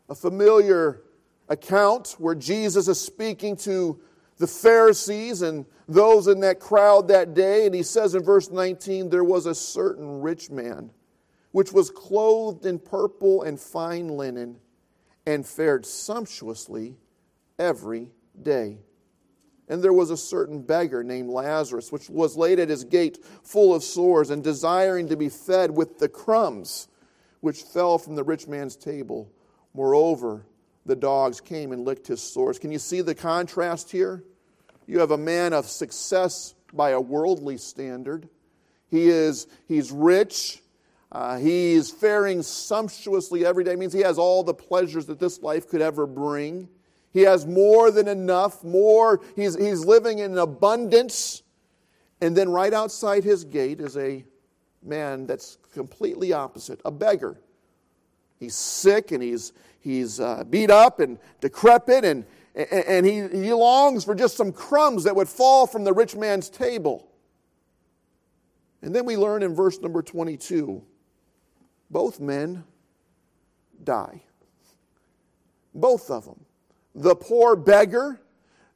a 0.09 0.15
familiar 0.15 1.03
account 1.49 2.17
where 2.19 2.35
Jesus 2.35 2.89
is 2.89 3.01
speaking 3.01 3.57
to 3.59 4.01
the 4.39 4.47
Pharisees 4.47 5.43
and 5.43 5.67
those 5.89 6.29
in 6.29 6.41
that 6.41 6.61
crowd 6.61 7.09
that 7.09 7.35
day. 7.35 7.67
And 7.67 7.75
he 7.75 7.83
says 7.83 8.15
in 8.15 8.23
verse 8.23 8.51
19, 8.51 9.11
There 9.11 9.25
was 9.25 9.47
a 9.47 9.55
certain 9.55 10.21
rich 10.21 10.51
man 10.51 10.91
which 11.53 11.73
was 11.73 11.91
clothed 11.91 12.67
in 12.67 12.79
purple 12.79 13.43
and 13.43 13.59
fine 13.59 14.09
linen 14.09 14.59
and 15.29 15.47
fared 15.47 15.85
sumptuously 15.85 16.97
every 17.59 18.11
day. 18.41 18.79
And 19.69 19.85
there 19.85 19.93
was 19.93 20.09
a 20.09 20.17
certain 20.17 20.63
beggar 20.63 21.05
named 21.05 21.29
Lazarus, 21.29 21.93
which 21.93 22.09
was 22.09 22.35
laid 22.35 22.59
at 22.59 22.71
his 22.71 22.83
gate 22.83 23.23
full 23.43 23.75
of 23.75 23.85
sores 23.85 24.31
and 24.31 24.43
desiring 24.43 25.07
to 25.11 25.19
be 25.19 25.29
fed 25.29 25.71
with 25.71 25.99
the 25.99 26.09
crumbs 26.09 26.89
which 27.41 27.63
fell 27.63 27.99
from 27.99 28.15
the 28.15 28.25
rich 28.25 28.49
man's 28.49 28.75
table. 28.75 29.31
Moreover, 29.75 30.47
the 30.87 30.97
dogs 30.97 31.43
came 31.43 31.73
and 31.73 31.85
licked 31.85 32.07
his 32.07 32.23
sores. 32.23 32.59
Can 32.59 32.73
you 32.73 32.79
see 32.79 33.03
the 33.03 33.15
contrast 33.15 33.91
here? 33.91 34.25
You 34.87 34.99
have 35.01 35.11
a 35.11 35.19
man 35.19 35.53
of 35.53 35.67
success 35.67 36.55
by 36.73 36.91
a 36.91 37.01
worldly 37.01 37.59
standard. 37.59 38.31
He 38.91 39.11
is 39.11 39.47
he's 39.67 39.93
rich. 39.93 40.63
Uh, 41.11 41.39
he's 41.39 41.91
faring 41.91 42.43
sumptuously 42.43 43.47
every 43.47 43.65
day. 43.65 43.73
It 43.73 43.79
means 43.79 43.93
he 43.93 44.01
has 44.01 44.19
all 44.19 44.43
the 44.43 44.55
pleasures 44.55 45.07
that 45.07 45.19
this 45.19 45.43
life 45.43 45.69
could 45.69 45.81
ever 45.81 46.07
bring. 46.07 46.69
He 47.13 47.23
has 47.23 47.47
more 47.47 47.91
than 47.91 48.09
enough, 48.09 48.63
more. 48.63 49.21
He's, 49.35 49.57
he's 49.57 49.85
living 49.85 50.19
in 50.19 50.37
abundance. 50.37 51.43
And 52.21 52.37
then 52.37 52.51
right 52.51 52.75
outside 52.75 53.25
his 53.25 53.45
gate 53.45 53.81
is 53.81 53.97
a 53.97 54.25
man 54.83 55.27
that's 55.27 55.59
completely 55.73 56.33
opposite 56.33 56.81
a 56.85 56.91
beggar. 56.91 57.41
He's 58.39 58.55
sick 58.55 59.11
and 59.11 59.23
he's, 59.23 59.53
he's 59.81 60.21
uh, 60.21 60.45
beat 60.49 60.71
up 60.71 61.01
and 61.01 61.19
decrepit, 61.41 62.05
and, 62.05 62.25
and 62.55 63.05
he, 63.05 63.27
he 63.29 63.53
longs 63.53 64.05
for 64.05 64.15
just 64.15 64.37
some 64.37 64.53
crumbs 64.53 65.05
that 65.05 65.17
would 65.17 65.29
fall 65.29 65.67
from 65.67 65.85
the 65.85 65.93
rich 65.93 66.15
man's 66.15 66.49
table. 66.49 67.09
And 68.83 68.95
then 68.95 69.07
we 69.07 69.17
learn 69.17 69.43
in 69.43 69.55
verse 69.55 69.81
number 69.81 70.03
22 70.03 70.85
both 71.91 72.21
men 72.21 72.65
die. 73.83 74.23
Both 75.75 76.11
of 76.11 76.25
them. 76.25 76.45
The 76.95 77.15
poor 77.15 77.57
beggar 77.57 78.21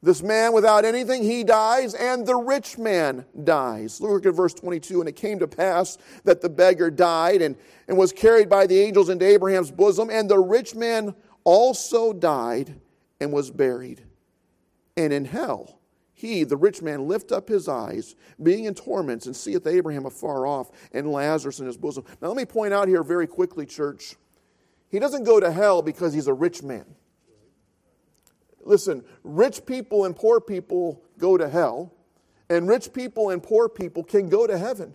this 0.03 0.21
man 0.21 0.51
without 0.51 0.83
anything, 0.83 1.23
he 1.23 1.45
dies, 1.45 1.93
and 1.93 2.27
the 2.27 2.35
rich 2.35 2.77
man 2.77 3.25
dies. 3.45 4.01
Look 4.01 4.25
at 4.25 4.35
verse 4.35 4.53
22. 4.53 4.99
And 4.99 5.07
it 5.07 5.15
came 5.15 5.39
to 5.39 5.47
pass 5.47 5.97
that 6.25 6.41
the 6.41 6.49
beggar 6.49 6.91
died 6.91 7.41
and, 7.41 7.55
and 7.87 7.97
was 7.97 8.11
carried 8.11 8.49
by 8.49 8.67
the 8.67 8.77
angels 8.81 9.07
into 9.07 9.25
Abraham's 9.25 9.71
bosom, 9.71 10.09
and 10.09 10.29
the 10.29 10.39
rich 10.39 10.75
man 10.75 11.15
also 11.45 12.11
died 12.11 12.75
and 13.21 13.31
was 13.31 13.49
buried. 13.49 14.03
And 14.97 15.13
in 15.13 15.23
hell, 15.23 15.79
he, 16.23 16.45
the 16.45 16.55
rich 16.55 16.81
man, 16.81 17.05
lift 17.05 17.33
up 17.33 17.49
his 17.49 17.67
eyes, 17.67 18.15
being 18.41 18.63
in 18.63 18.73
torments, 18.73 19.25
and 19.25 19.35
seeth 19.35 19.67
Abraham 19.67 20.05
afar 20.05 20.47
off, 20.47 20.71
and 20.93 21.11
Lazarus 21.11 21.59
in 21.59 21.65
his 21.65 21.75
bosom. 21.75 22.05
Now, 22.21 22.29
let 22.29 22.37
me 22.37 22.45
point 22.45 22.73
out 22.73 22.87
here 22.87 23.03
very 23.03 23.27
quickly, 23.27 23.65
church. 23.65 24.15
He 24.89 24.99
doesn't 24.99 25.25
go 25.25 25.41
to 25.41 25.51
hell 25.51 25.81
because 25.81 26.13
he's 26.13 26.27
a 26.27 26.33
rich 26.33 26.63
man. 26.63 26.85
Listen, 28.61 29.03
rich 29.25 29.65
people 29.65 30.05
and 30.05 30.15
poor 30.15 30.39
people 30.39 31.03
go 31.17 31.37
to 31.37 31.49
hell, 31.49 31.93
and 32.49 32.69
rich 32.69 32.93
people 32.93 33.31
and 33.31 33.43
poor 33.43 33.67
people 33.67 34.01
can 34.01 34.29
go 34.29 34.47
to 34.47 34.57
heaven. 34.57 34.93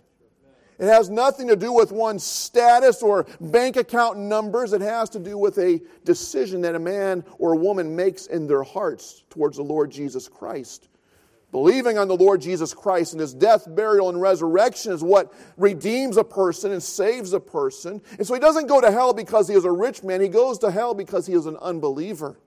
It 0.78 0.86
has 0.86 1.10
nothing 1.10 1.48
to 1.48 1.56
do 1.56 1.74
with 1.74 1.92
one's 1.92 2.24
status 2.24 3.02
or 3.02 3.26
bank 3.38 3.76
account 3.76 4.16
numbers. 4.16 4.72
It 4.72 4.80
has 4.80 5.10
to 5.10 5.18
do 5.18 5.36
with 5.36 5.58
a 5.58 5.80
decision 6.04 6.62
that 6.62 6.74
a 6.74 6.78
man 6.78 7.22
or 7.38 7.52
a 7.52 7.56
woman 7.56 7.94
makes 7.94 8.28
in 8.28 8.46
their 8.46 8.62
hearts 8.62 9.24
towards 9.28 9.58
the 9.58 9.64
Lord 9.64 9.90
Jesus 9.90 10.26
Christ. 10.26 10.88
Believing 11.50 11.96
on 11.96 12.08
the 12.08 12.16
Lord 12.16 12.42
Jesus 12.42 12.74
Christ 12.74 13.14
and 13.14 13.20
his 13.20 13.32
death, 13.32 13.64
burial, 13.74 14.10
and 14.10 14.20
resurrection 14.20 14.92
is 14.92 15.02
what 15.02 15.32
redeems 15.56 16.18
a 16.18 16.24
person 16.24 16.72
and 16.72 16.82
saves 16.82 17.32
a 17.32 17.40
person. 17.40 18.02
And 18.18 18.26
so 18.26 18.34
he 18.34 18.40
doesn't 18.40 18.66
go 18.66 18.82
to 18.82 18.90
hell 18.90 19.14
because 19.14 19.48
he 19.48 19.54
is 19.54 19.64
a 19.64 19.72
rich 19.72 20.02
man, 20.02 20.20
he 20.20 20.28
goes 20.28 20.58
to 20.58 20.70
hell 20.70 20.92
because 20.92 21.26
he 21.26 21.32
is 21.32 21.46
an 21.46 21.56
unbeliever. 21.56 22.38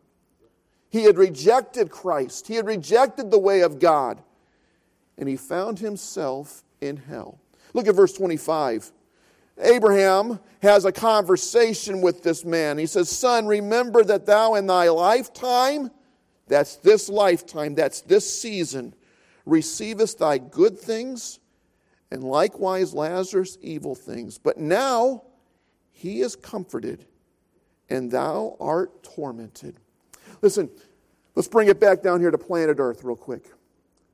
He 0.90 1.04
had 1.04 1.18
rejected 1.18 1.90
Christ, 1.90 2.48
he 2.48 2.56
had 2.56 2.68
rejected 2.68 3.32
the 3.32 3.40
way 3.40 3.62
of 3.62 3.80
God, 3.80 4.22
and 5.18 5.28
he 5.28 5.36
found 5.36 5.80
himself 5.80 6.64
in 6.80 6.98
hell. 6.98 7.40
Look 7.74 7.88
at 7.88 7.96
verse 7.96 8.14
25. 8.14 8.92
Abraham 9.60 10.40
has 10.62 10.86
a 10.86 10.92
conversation 10.92 12.02
with 12.02 12.24
this 12.24 12.46
man. 12.46 12.78
He 12.78 12.86
says, 12.86 13.10
Son, 13.10 13.48
remember 13.48 14.04
that 14.04 14.26
thou 14.26 14.56
in 14.56 14.68
thy 14.68 14.90
lifetime, 14.90 15.92
that's 16.48 16.78
this 16.78 17.10
lifetime, 17.10 17.76
that's 17.76 18.02
this 18.02 18.42
season, 18.42 18.94
receivest 19.46 20.20
thy 20.20 20.38
good 20.38 20.78
things, 20.78 21.40
and 22.12 22.24
likewise 22.24 22.94
Lazarus 22.94 23.58
evil 23.62 23.96
things. 23.96 24.38
But 24.38 24.58
now 24.58 25.24
he 25.92 26.22
is 26.22 26.36
comforted, 26.36 27.06
and 27.90 28.12
thou 28.12 28.58
art 28.60 29.04
tormented. 29.04 29.78
Listen, 30.42 30.70
let's 31.36 31.48
bring 31.48 31.70
it 31.70 31.80
back 31.80 32.02
down 32.02 32.20
here 32.20 32.32
to 32.32 32.38
planet 32.38 32.78
Earth 32.80 33.04
real 33.04 33.16
quick. 33.16 33.46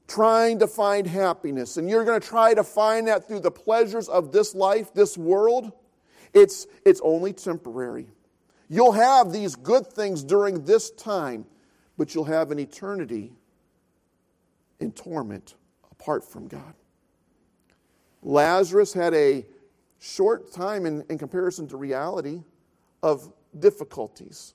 Trying 0.07 0.59
to 0.59 0.67
find 0.67 1.05
happiness, 1.05 1.77
and 1.77 1.89
you're 1.89 2.05
going 2.05 2.19
to 2.19 2.25
try 2.25 2.53
to 2.53 2.63
find 2.63 3.07
that 3.07 3.27
through 3.27 3.41
the 3.41 3.51
pleasures 3.51 4.07
of 4.07 4.31
this 4.31 4.55
life, 4.55 4.93
this 4.93 5.17
world. 5.17 5.71
It's, 6.33 6.67
it's 6.85 7.01
only 7.03 7.33
temporary. 7.33 8.07
You'll 8.69 8.91
have 8.91 9.31
these 9.31 9.55
good 9.55 9.87
things 9.87 10.23
during 10.23 10.65
this 10.65 10.91
time, 10.91 11.45
but 11.97 12.13
you'll 12.13 12.25
have 12.25 12.51
an 12.51 12.59
eternity 12.59 13.33
in 14.79 14.91
torment 14.91 15.55
apart 15.91 16.23
from 16.23 16.47
God. 16.47 16.73
Lazarus 18.21 18.93
had 18.93 19.13
a 19.13 19.45
short 19.99 20.51
time 20.51 20.85
in, 20.85 21.03
in 21.09 21.17
comparison 21.17 21.67
to 21.69 21.77
reality 21.77 22.43
of 23.01 23.31
difficulties. 23.59 24.53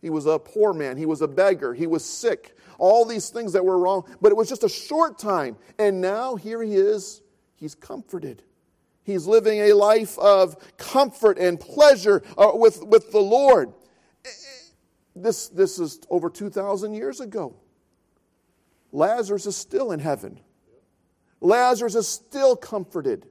He 0.00 0.10
was 0.10 0.26
a 0.26 0.38
poor 0.38 0.72
man. 0.72 0.96
He 0.96 1.06
was 1.06 1.22
a 1.22 1.28
beggar. 1.28 1.74
He 1.74 1.86
was 1.86 2.04
sick. 2.04 2.56
All 2.78 3.04
these 3.04 3.30
things 3.30 3.52
that 3.52 3.64
were 3.64 3.78
wrong. 3.78 4.04
But 4.20 4.30
it 4.30 4.36
was 4.36 4.48
just 4.48 4.62
a 4.62 4.68
short 4.68 5.18
time. 5.18 5.56
And 5.78 6.00
now 6.00 6.36
here 6.36 6.62
he 6.62 6.74
is. 6.74 7.22
He's 7.56 7.74
comforted. 7.74 8.44
He's 9.02 9.26
living 9.26 9.58
a 9.60 9.72
life 9.72 10.16
of 10.18 10.56
comfort 10.76 11.38
and 11.38 11.58
pleasure 11.58 12.22
uh, 12.36 12.52
with, 12.54 12.84
with 12.84 13.10
the 13.10 13.20
Lord. 13.20 13.72
This, 15.22 15.48
this 15.48 15.78
is 15.78 16.00
over 16.10 16.30
2,000 16.30 16.94
years 16.94 17.20
ago. 17.20 17.56
Lazarus 18.92 19.46
is 19.46 19.56
still 19.56 19.92
in 19.92 20.00
heaven. 20.00 20.40
Lazarus 21.40 21.94
is 21.94 22.08
still 22.08 22.56
comforted. 22.56 23.26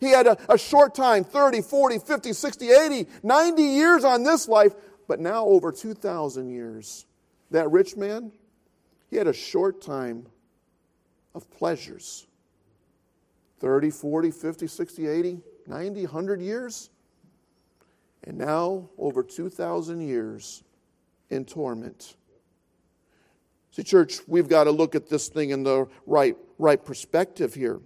He 0.00 0.10
had 0.10 0.26
a, 0.26 0.36
a, 0.52 0.58
short 0.58 0.94
time 0.94 1.24
30, 1.24 1.62
40, 1.62 1.98
50, 1.98 2.32
60, 2.32 2.70
80, 2.70 3.06
90 3.22 3.62
years 3.62 4.04
on 4.04 4.22
this 4.22 4.48
life, 4.48 4.74
but 5.08 5.20
now 5.20 5.44
over 5.46 5.72
2,000 5.72 6.50
years. 6.50 7.06
That 7.50 7.70
rich 7.70 7.96
man, 7.96 8.32
he 9.08 9.16
had 9.16 9.26
a 9.26 9.32
short 9.32 9.80
time 9.80 10.26
of 11.34 11.50
pleasures 11.50 12.26
30, 13.60 13.90
40, 13.90 14.30
50, 14.30 14.66
60, 14.66 15.06
80, 15.06 15.40
90, 15.66 16.00
100 16.02 16.40
years. 16.42 16.90
And 18.24 18.36
now 18.36 18.90
over 18.98 19.22
2,000 19.22 20.00
years 20.00 20.64
in 21.30 21.44
torment. 21.44 22.16
See, 23.70 23.82
church, 23.82 24.20
we've 24.26 24.48
got 24.48 24.64
to 24.64 24.70
look 24.70 24.94
at 24.94 25.08
this 25.08 25.28
thing 25.28 25.50
in 25.50 25.62
the 25.62 25.86
right, 26.06 26.36
right 26.58 26.82
perspective 26.82 27.52
here. 27.54 27.80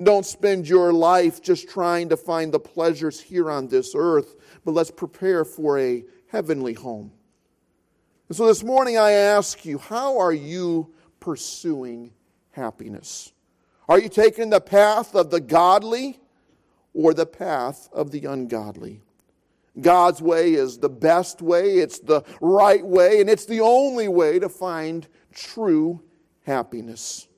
Don't 0.00 0.24
spend 0.24 0.68
your 0.68 0.92
life 0.92 1.42
just 1.42 1.68
trying 1.68 2.08
to 2.10 2.16
find 2.16 2.52
the 2.52 2.60
pleasures 2.60 3.20
here 3.20 3.50
on 3.50 3.68
this 3.68 3.94
earth, 3.94 4.36
but 4.64 4.72
let's 4.72 4.90
prepare 4.90 5.44
for 5.44 5.78
a 5.78 6.04
heavenly 6.28 6.72
home. 6.72 7.12
And 8.28 8.36
so 8.36 8.46
this 8.46 8.62
morning 8.62 8.96
I 8.96 9.10
ask 9.10 9.64
you, 9.66 9.76
how 9.76 10.18
are 10.18 10.32
you 10.32 10.94
pursuing 11.20 12.12
happiness? 12.52 13.32
Are 13.88 13.98
you 13.98 14.08
taking 14.08 14.48
the 14.48 14.60
path 14.60 15.14
of 15.14 15.30
the 15.30 15.40
godly 15.40 16.18
or 16.94 17.12
the 17.12 17.26
path 17.26 17.90
of 17.92 18.10
the 18.10 18.24
ungodly? 18.24 19.02
God's 19.80 20.20
way 20.20 20.52
is 20.52 20.78
the 20.78 20.88
best 20.88 21.40
way, 21.40 21.78
it's 21.78 21.98
the 21.98 22.22
right 22.40 22.84
way, 22.84 23.20
and 23.20 23.30
it's 23.30 23.46
the 23.46 23.60
only 23.60 24.08
way 24.08 24.38
to 24.38 24.48
find 24.48 25.06
true 25.32 26.02
happiness. 26.44 27.28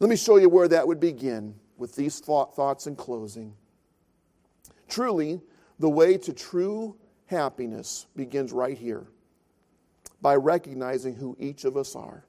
Let 0.00 0.10
me 0.10 0.16
show 0.16 0.36
you 0.36 0.48
where 0.48 0.68
that 0.68 0.86
would 0.86 1.00
begin 1.00 1.54
with 1.78 1.96
these 1.96 2.20
thoughts 2.20 2.86
in 2.86 2.94
closing. 2.94 3.54
Truly, 4.88 5.40
the 5.78 5.88
way 5.88 6.18
to 6.18 6.32
true 6.32 6.96
happiness 7.26 8.06
begins 8.14 8.52
right 8.52 8.76
here 8.76 9.06
by 10.20 10.34
recognizing 10.34 11.14
who 11.14 11.36
each 11.38 11.64
of 11.64 11.76
us 11.76 11.96
are. 11.96 12.24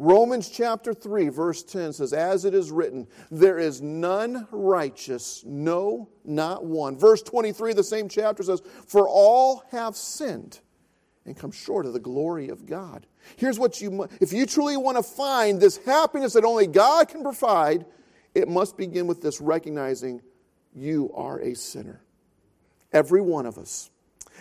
Romans 0.00 0.48
chapter 0.48 0.94
3, 0.94 1.28
verse 1.28 1.64
10 1.64 1.92
says, 1.92 2.12
As 2.12 2.44
it 2.44 2.54
is 2.54 2.70
written, 2.70 3.08
there 3.32 3.58
is 3.58 3.82
none 3.82 4.46
righteous, 4.52 5.42
no, 5.44 6.08
not 6.24 6.64
one. 6.64 6.96
Verse 6.96 7.20
23 7.20 7.72
the 7.72 7.82
same 7.82 8.08
chapter 8.08 8.44
says, 8.44 8.62
For 8.86 9.08
all 9.08 9.64
have 9.72 9.96
sinned 9.96 10.60
and 11.26 11.36
come 11.36 11.50
short 11.50 11.84
of 11.84 11.94
the 11.94 12.00
glory 12.00 12.48
of 12.48 12.64
God. 12.64 13.06
Here's 13.36 13.58
what 13.58 13.80
you 13.80 14.08
if 14.20 14.32
you 14.32 14.46
truly 14.46 14.76
want 14.76 14.96
to 14.96 15.02
find 15.02 15.60
this 15.60 15.78
happiness 15.78 16.32
that 16.34 16.44
only 16.44 16.68
God 16.68 17.08
can 17.08 17.24
provide, 17.24 17.84
it 18.36 18.48
must 18.48 18.76
begin 18.76 19.08
with 19.08 19.20
this 19.20 19.40
recognizing 19.40 20.22
you 20.74 21.10
are 21.12 21.40
a 21.40 21.54
sinner. 21.54 22.02
Every 22.92 23.20
one 23.20 23.46
of 23.46 23.58
us. 23.58 23.90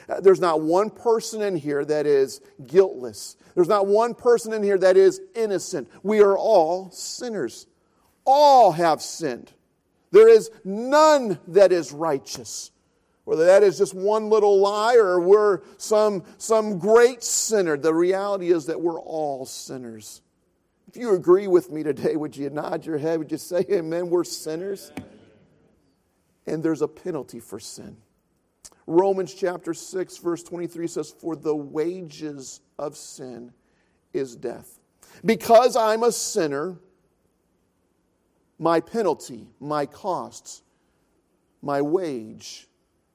Uh, 0.10 0.22
there's 0.22 0.40
not 0.40 0.62
one 0.62 0.90
person 0.90 1.42
in 1.42 1.56
here 1.56 1.84
that 1.84 2.06
is 2.06 2.42
guiltless. 2.66 3.36
There's 3.56 3.68
not 3.68 3.88
one 3.88 4.14
person 4.14 4.54
in 4.54 4.64
here 4.64 4.78
that 4.78 4.98
is 4.98 5.20
innocent. 5.36 5.90
We 6.04 6.22
are 6.22 6.38
all 6.38 6.92
sinners. 6.92 7.68
All 8.26 8.72
have 8.72 9.02
sinned. 9.02 9.52
There 10.12 10.30
is 10.30 10.50
none 10.64 11.40
that 11.48 11.72
is 11.72 11.92
righteous. 11.92 12.72
Whether 13.26 13.46
that 13.46 13.64
is 13.64 13.78
just 13.78 13.94
one 13.94 14.30
little 14.30 14.60
lie 14.60 14.96
or 14.96 15.20
we're 15.20 15.62
some, 15.78 16.24
some 16.38 16.80
great 16.80 17.22
sinner, 17.24 17.76
the 17.76 17.94
reality 17.94 18.52
is 18.52 18.68
that 18.68 18.80
we're 18.80 19.02
all 19.02 19.46
sinners. 19.46 20.22
If 20.88 20.96
you 20.96 21.14
agree 21.14 21.48
with 21.48 21.70
me 21.70 21.84
today, 21.84 22.16
would 22.16 22.38
you 22.38 22.50
nod 22.50 22.86
your 22.86 22.98
head? 22.98 23.20
Would 23.20 23.32
you 23.32 23.38
say, 23.38 23.66
Amen? 23.70 24.10
We're 24.10 24.24
sinners. 24.24 24.94
And 26.46 26.64
there's 26.64 26.82
a 26.82 26.88
penalty 26.88 27.42
for 27.42 27.60
sin. 27.60 27.98
Romans 28.88 29.34
chapter 29.34 29.74
6, 29.74 30.18
verse 30.18 30.42
23 30.44 30.88
says, 30.88 31.14
For 31.20 31.36
the 31.36 31.56
wages 31.56 32.62
of 32.80 32.96
sin 32.96 33.52
is 34.14 34.36
death. 34.36 34.80
Because 35.26 35.76
I'm 35.76 36.04
a 36.04 36.12
sinner, 36.12 36.78
my 38.58 38.80
penalty, 38.80 39.48
my 39.60 39.86
costs, 39.86 40.64
my 41.62 41.82
wage 41.82 42.68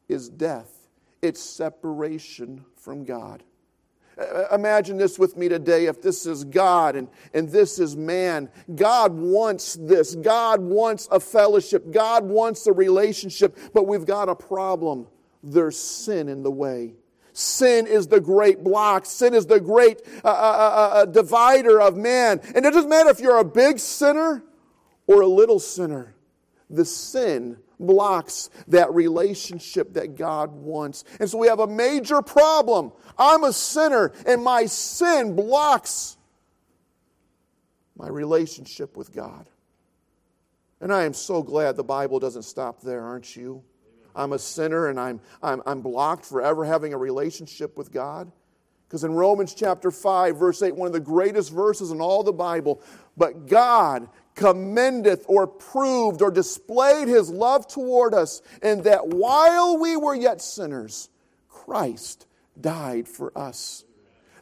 is 0.08 0.28
death. 0.28 0.88
It's 1.22 1.40
separation 1.40 2.64
from 2.76 3.04
God. 3.04 3.42
Imagine 4.52 4.98
this 4.98 5.18
with 5.18 5.38
me 5.38 5.48
today 5.48 5.86
if 5.86 6.02
this 6.02 6.26
is 6.26 6.44
God 6.44 6.96
and, 6.96 7.08
and 7.32 7.48
this 7.48 7.78
is 7.78 7.96
man. 7.96 8.50
God 8.74 9.14
wants 9.14 9.74
this. 9.80 10.14
God 10.14 10.60
wants 10.60 11.08
a 11.10 11.18
fellowship. 11.18 11.90
God 11.90 12.24
wants 12.24 12.66
a 12.66 12.72
relationship, 12.72 13.56
but 13.72 13.86
we've 13.86 14.04
got 14.04 14.28
a 14.28 14.34
problem 14.34 15.06
there's 15.42 15.78
sin 15.78 16.28
in 16.28 16.42
the 16.42 16.50
way. 16.50 16.94
Sin 17.32 17.86
is 17.86 18.08
the 18.08 18.20
great 18.20 18.62
block. 18.62 19.06
Sin 19.06 19.34
is 19.34 19.46
the 19.46 19.60
great 19.60 20.02
uh, 20.24 20.28
uh, 20.28 20.30
uh, 20.30 20.90
uh, 20.94 21.04
divider 21.06 21.80
of 21.80 21.96
man. 21.96 22.40
And 22.54 22.66
it 22.66 22.72
doesn't 22.72 22.90
matter 22.90 23.10
if 23.10 23.20
you're 23.20 23.38
a 23.38 23.44
big 23.44 23.78
sinner 23.78 24.44
or 25.06 25.22
a 25.22 25.26
little 25.26 25.58
sinner. 25.58 26.14
The 26.68 26.84
sin 26.84 27.56
blocks 27.80 28.50
that 28.68 28.92
relationship 28.92 29.94
that 29.94 30.16
God 30.16 30.52
wants. 30.52 31.04
And 31.18 31.28
so 31.28 31.38
we 31.38 31.48
have 31.48 31.60
a 31.60 31.66
major 31.66 32.22
problem. 32.22 32.92
I'm 33.18 33.44
a 33.44 33.52
sinner, 33.52 34.12
and 34.26 34.42
my 34.42 34.66
sin 34.66 35.34
blocks 35.34 36.16
my 37.96 38.08
relationship 38.08 38.96
with 38.96 39.12
God. 39.12 39.48
And 40.80 40.92
I 40.92 41.04
am 41.04 41.14
so 41.14 41.42
glad 41.42 41.76
the 41.76 41.84
Bible 41.84 42.18
doesn't 42.18 42.42
stop 42.42 42.80
there, 42.80 43.02
aren't 43.02 43.36
you? 43.36 43.62
I'm 44.14 44.32
a 44.32 44.38
sinner 44.38 44.88
and 44.88 44.98
I'm, 44.98 45.20
I'm, 45.42 45.62
I'm 45.66 45.80
blocked 45.80 46.26
forever 46.26 46.64
having 46.64 46.92
a 46.92 46.98
relationship 46.98 47.76
with 47.76 47.92
God? 47.92 48.30
Because 48.88 49.04
in 49.04 49.12
Romans 49.12 49.54
chapter 49.54 49.90
5, 49.90 50.36
verse 50.36 50.62
8, 50.62 50.76
one 50.76 50.86
of 50.86 50.92
the 50.92 51.00
greatest 51.00 51.50
verses 51.50 51.90
in 51.90 52.00
all 52.00 52.22
the 52.22 52.32
Bible, 52.32 52.82
but 53.16 53.46
God 53.46 54.08
commendeth 54.34 55.24
or 55.28 55.46
proved 55.46 56.20
or 56.20 56.30
displayed 56.30 57.08
his 57.08 57.30
love 57.30 57.66
toward 57.66 58.12
us, 58.12 58.42
in 58.62 58.82
that 58.82 59.08
while 59.08 59.78
we 59.78 59.96
were 59.96 60.14
yet 60.14 60.42
sinners, 60.42 61.08
Christ 61.48 62.26
died 62.60 63.08
for 63.08 63.36
us. 63.36 63.84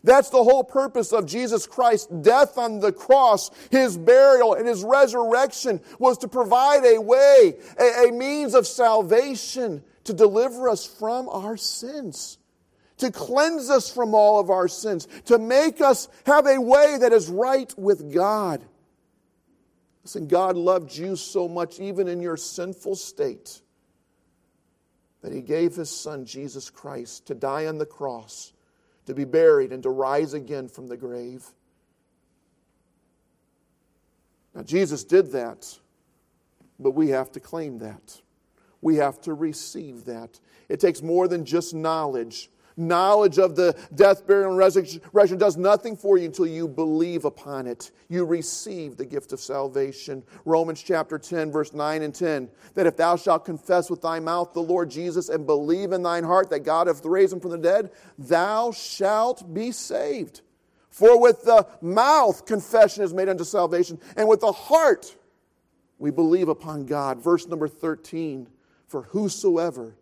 That's 0.03 0.31
the 0.31 0.43
whole 0.43 0.65
purpose 0.65 1.13
of 1.13 1.27
Jesus 1.27 1.67
Christ's 1.67 2.07
death 2.07 2.57
on 2.57 2.81
the 2.81 2.93
cross, 2.93 3.51
his 3.71 3.99
burial, 3.99 4.55
and 4.55 4.67
his 4.67 4.83
resurrection 4.83 5.81
was 5.99 6.19
to 6.19 6.29
provide 6.29 6.85
a 6.85 7.01
way, 7.01 7.57
a, 7.79 8.09
a, 8.09 8.13
means 8.13 8.55
of 8.55 8.67
salvation 8.67 9.83
to 10.05 10.15
deliver 10.15 10.69
us 10.69 10.87
from 10.87 11.29
our 11.29 11.57
sins, 11.57 12.39
to 12.97 13.11
cleanse 13.11 13.69
us 13.69 13.93
from 13.93 14.15
all 14.15 14.41
of 14.41 14.49
our 14.49 14.69
sins, 14.69 15.07
to 15.27 15.39
make 15.39 15.81
us 15.81 16.09
have 16.25 16.47
a 16.47 16.61
way 16.61 16.97
that 16.99 17.13
is 17.13 17.29
right 17.29 17.73
with 17.79 18.13
God. 18.13 18.65
Listen, 20.03 20.29
God 20.29 20.57
loved 20.57 20.97
you 20.97 21.15
so 21.15 21.47
much, 21.47 21.79
even 21.79 22.09
in 22.09 22.23
your 22.23 22.39
sinful 22.39 22.97
state, 22.97 23.61
that 25.21 25.33
he 25.33 25.43
gave 25.43 25.77
his 25.77 25.91
son, 25.91 26.25
Jesus 26.25 26.71
Christ, 26.71 27.27
to 27.27 27.35
die 27.35 27.67
on 27.67 27.77
the 27.77 27.85
cross 27.85 28.55
to 29.07 29.15
be 29.15 29.25
buried, 29.25 29.73
and 29.73 29.83
to 29.83 29.91
rise 29.91 30.35
again 30.35 30.69
from 30.69 30.87
the 30.87 30.97
grave. 30.97 31.47
Now, 34.55 34.63
Jesus 34.63 35.05
did 35.05 35.33
that, 35.33 35.79
but 36.79 36.93
we 36.93 37.09
have 37.09 37.31
to 37.33 37.41
claim 37.41 37.79
that. 37.79 38.21
We 38.81 38.97
have 38.97 39.21
to 39.23 39.35
receive 39.35 40.05
that. 40.07 40.41
It 40.69 40.81
takes 40.81 41.03
more 41.03 41.29
than 41.29 41.45
just 41.45 41.75
knowledge 41.75 42.51
knowledge 42.77 43.39
of 43.39 43.57
the 43.57 43.77
death, 43.95 44.27
burial, 44.27 44.51
and 44.51 44.59
resurrection 44.59 45.39
does 45.39 45.57
nothing 45.57 45.97
for 45.97 46.19
you 46.19 46.27
until 46.27 46.47
you 46.47 46.69
believe 46.69 47.25
upon 47.25 47.67
it. 47.67 47.91
You 48.09 48.25
receive 48.25 48.97
the 48.97 49.07
gift 49.07 49.33
of 49.33 49.41
salvation. 49.41 50.23
Romans 50.45 50.83
chapter 50.83 51.19
10, 51.19 51.51
verse 51.53 51.73
9 51.73 52.03
and 52.03 52.15
10. 52.15 52.49
That 52.75 52.87
if 52.87 52.97
thou 52.97 53.17
shalt 53.17 53.45
confess 53.45 53.91
with 53.91 54.03
thy 54.03 54.21
mouth 54.21 54.53
the 54.53 54.63
Lord 54.63 54.91
Jesus 54.91 55.29
and 55.29 55.47
believe 55.47 55.93
in 55.93 56.03
thine 56.03 56.25
heart 56.25 56.51
that 56.51 56.61
God 56.61 56.87
hath 56.87 57.05
raised 57.05 57.33
him 57.33 57.41
from 57.41 57.53
the 57.53 57.59
dead, 57.59 57.91
thou 58.19 58.73
shalt 58.73 59.53
be 59.53 59.73
saved. 59.73 60.41
For 60.91 61.21
with 61.21 61.43
the 61.43 61.67
mouth 61.81 62.47
confession 62.47 63.05
is 63.05 63.15
made 63.15 63.29
unto 63.29 63.45
salvation, 63.45 63.99
and 64.17 64.29
with 64.29 64.41
the 64.41 64.53
heart 64.53 65.17
we 65.99 66.11
believe 66.11 66.49
upon 66.49 66.87
God. 66.87 67.23
Verse 67.23 67.47
number 67.47 67.69
13 67.69 68.49
For 68.89 69.03
whosoever 69.03 69.95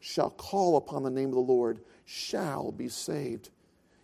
shall 0.00 0.30
call 0.30 0.76
upon 0.76 1.02
the 1.02 1.10
name 1.10 1.28
of 1.28 1.34
the 1.34 1.40
Lord 1.40 1.80
shall 2.04 2.72
be 2.72 2.88
saved. 2.88 3.50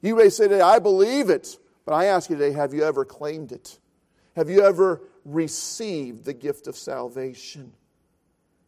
You 0.00 0.16
may 0.16 0.28
say 0.28 0.48
today, 0.48 0.60
I 0.60 0.78
believe 0.78 1.30
it, 1.30 1.58
but 1.84 1.92
I 1.92 2.06
ask 2.06 2.30
you 2.30 2.36
today, 2.36 2.52
have 2.52 2.72
you 2.72 2.82
ever 2.82 3.04
claimed 3.04 3.52
it? 3.52 3.78
Have 4.36 4.48
you 4.48 4.62
ever 4.62 5.02
received 5.24 6.24
the 6.24 6.32
gift 6.32 6.66
of 6.66 6.76
salvation? 6.76 7.72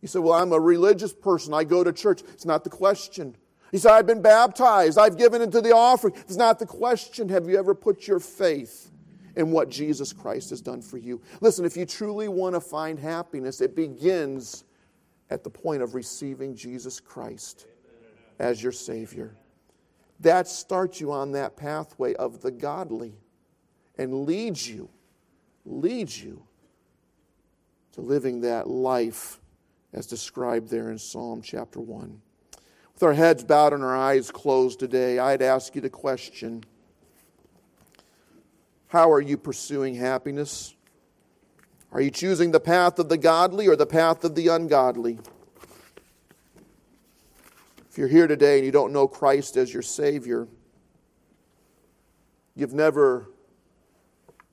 You 0.00 0.08
say, 0.08 0.18
Well, 0.18 0.34
I'm 0.34 0.52
a 0.52 0.60
religious 0.60 1.12
person. 1.12 1.54
I 1.54 1.64
go 1.64 1.84
to 1.84 1.92
church. 1.92 2.22
It's 2.32 2.44
not 2.44 2.64
the 2.64 2.70
question. 2.70 3.36
You 3.70 3.78
say, 3.78 3.88
I've 3.88 4.06
been 4.06 4.20
baptized. 4.20 4.98
I've 4.98 5.16
given 5.16 5.40
into 5.40 5.62
the 5.62 5.74
offering. 5.74 6.14
It's 6.16 6.36
not 6.36 6.58
the 6.58 6.66
question. 6.66 7.28
Have 7.30 7.48
you 7.48 7.58
ever 7.58 7.74
put 7.74 8.06
your 8.06 8.20
faith 8.20 8.90
in 9.34 9.50
what 9.50 9.70
Jesus 9.70 10.12
Christ 10.12 10.50
has 10.50 10.60
done 10.60 10.82
for 10.82 10.98
you? 10.98 11.22
Listen, 11.40 11.64
if 11.64 11.76
you 11.76 11.86
truly 11.86 12.28
want 12.28 12.54
to 12.54 12.60
find 12.60 12.98
happiness, 12.98 13.62
it 13.62 13.74
begins 13.74 14.64
at 15.30 15.42
the 15.42 15.48
point 15.48 15.80
of 15.80 15.94
receiving 15.94 16.54
Jesus 16.54 17.00
Christ 17.00 17.66
as 18.42 18.60
your 18.60 18.72
Savior. 18.72 19.34
That 20.20 20.48
starts 20.48 21.00
you 21.00 21.12
on 21.12 21.32
that 21.32 21.56
pathway 21.56 22.14
of 22.14 22.42
the 22.42 22.50
godly 22.50 23.14
and 23.96 24.26
leads 24.26 24.68
you, 24.68 24.90
leads 25.64 26.22
you 26.22 26.42
to 27.92 28.00
living 28.00 28.40
that 28.40 28.68
life 28.68 29.40
as 29.92 30.06
described 30.06 30.68
there 30.68 30.90
in 30.90 30.98
Psalm 30.98 31.40
chapter 31.40 31.80
1. 31.80 32.20
With 32.94 33.02
our 33.02 33.12
heads 33.12 33.44
bowed 33.44 33.72
and 33.72 33.82
our 33.82 33.96
eyes 33.96 34.30
closed 34.30 34.80
today, 34.80 35.18
I'd 35.18 35.42
ask 35.42 35.74
you 35.74 35.80
the 35.80 35.90
question 35.90 36.64
How 38.88 39.10
are 39.12 39.20
you 39.20 39.36
pursuing 39.36 39.94
happiness? 39.94 40.74
Are 41.92 42.00
you 42.00 42.10
choosing 42.10 42.50
the 42.50 42.60
path 42.60 42.98
of 42.98 43.08
the 43.08 43.18
godly 43.18 43.68
or 43.68 43.76
the 43.76 43.86
path 43.86 44.24
of 44.24 44.34
the 44.34 44.48
ungodly? 44.48 45.18
If 47.92 47.98
you're 47.98 48.08
here 48.08 48.26
today 48.26 48.56
and 48.56 48.64
you 48.64 48.72
don't 48.72 48.90
know 48.90 49.06
Christ 49.06 49.58
as 49.58 49.70
your 49.70 49.82
Savior, 49.82 50.48
you've 52.56 52.72
never 52.72 53.28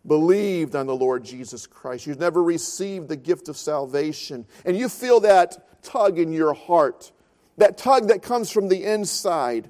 believed 0.06 0.76
on 0.76 0.88
the 0.88 0.96
Lord 0.96 1.24
Jesus 1.24 1.66
Christ, 1.66 2.06
you've 2.06 2.20
never 2.20 2.44
received 2.44 3.08
the 3.08 3.16
gift 3.16 3.48
of 3.48 3.56
salvation, 3.56 4.46
and 4.66 4.78
you 4.78 4.90
feel 4.90 5.22
that 5.22 5.82
tug 5.82 6.20
in 6.20 6.34
your 6.34 6.54
heart 6.54 7.14
that 7.56 7.78
tug 7.78 8.10
that 8.10 8.22
comes 8.22 8.50
from 8.50 8.68
the 8.68 8.84
inside. 8.84 9.70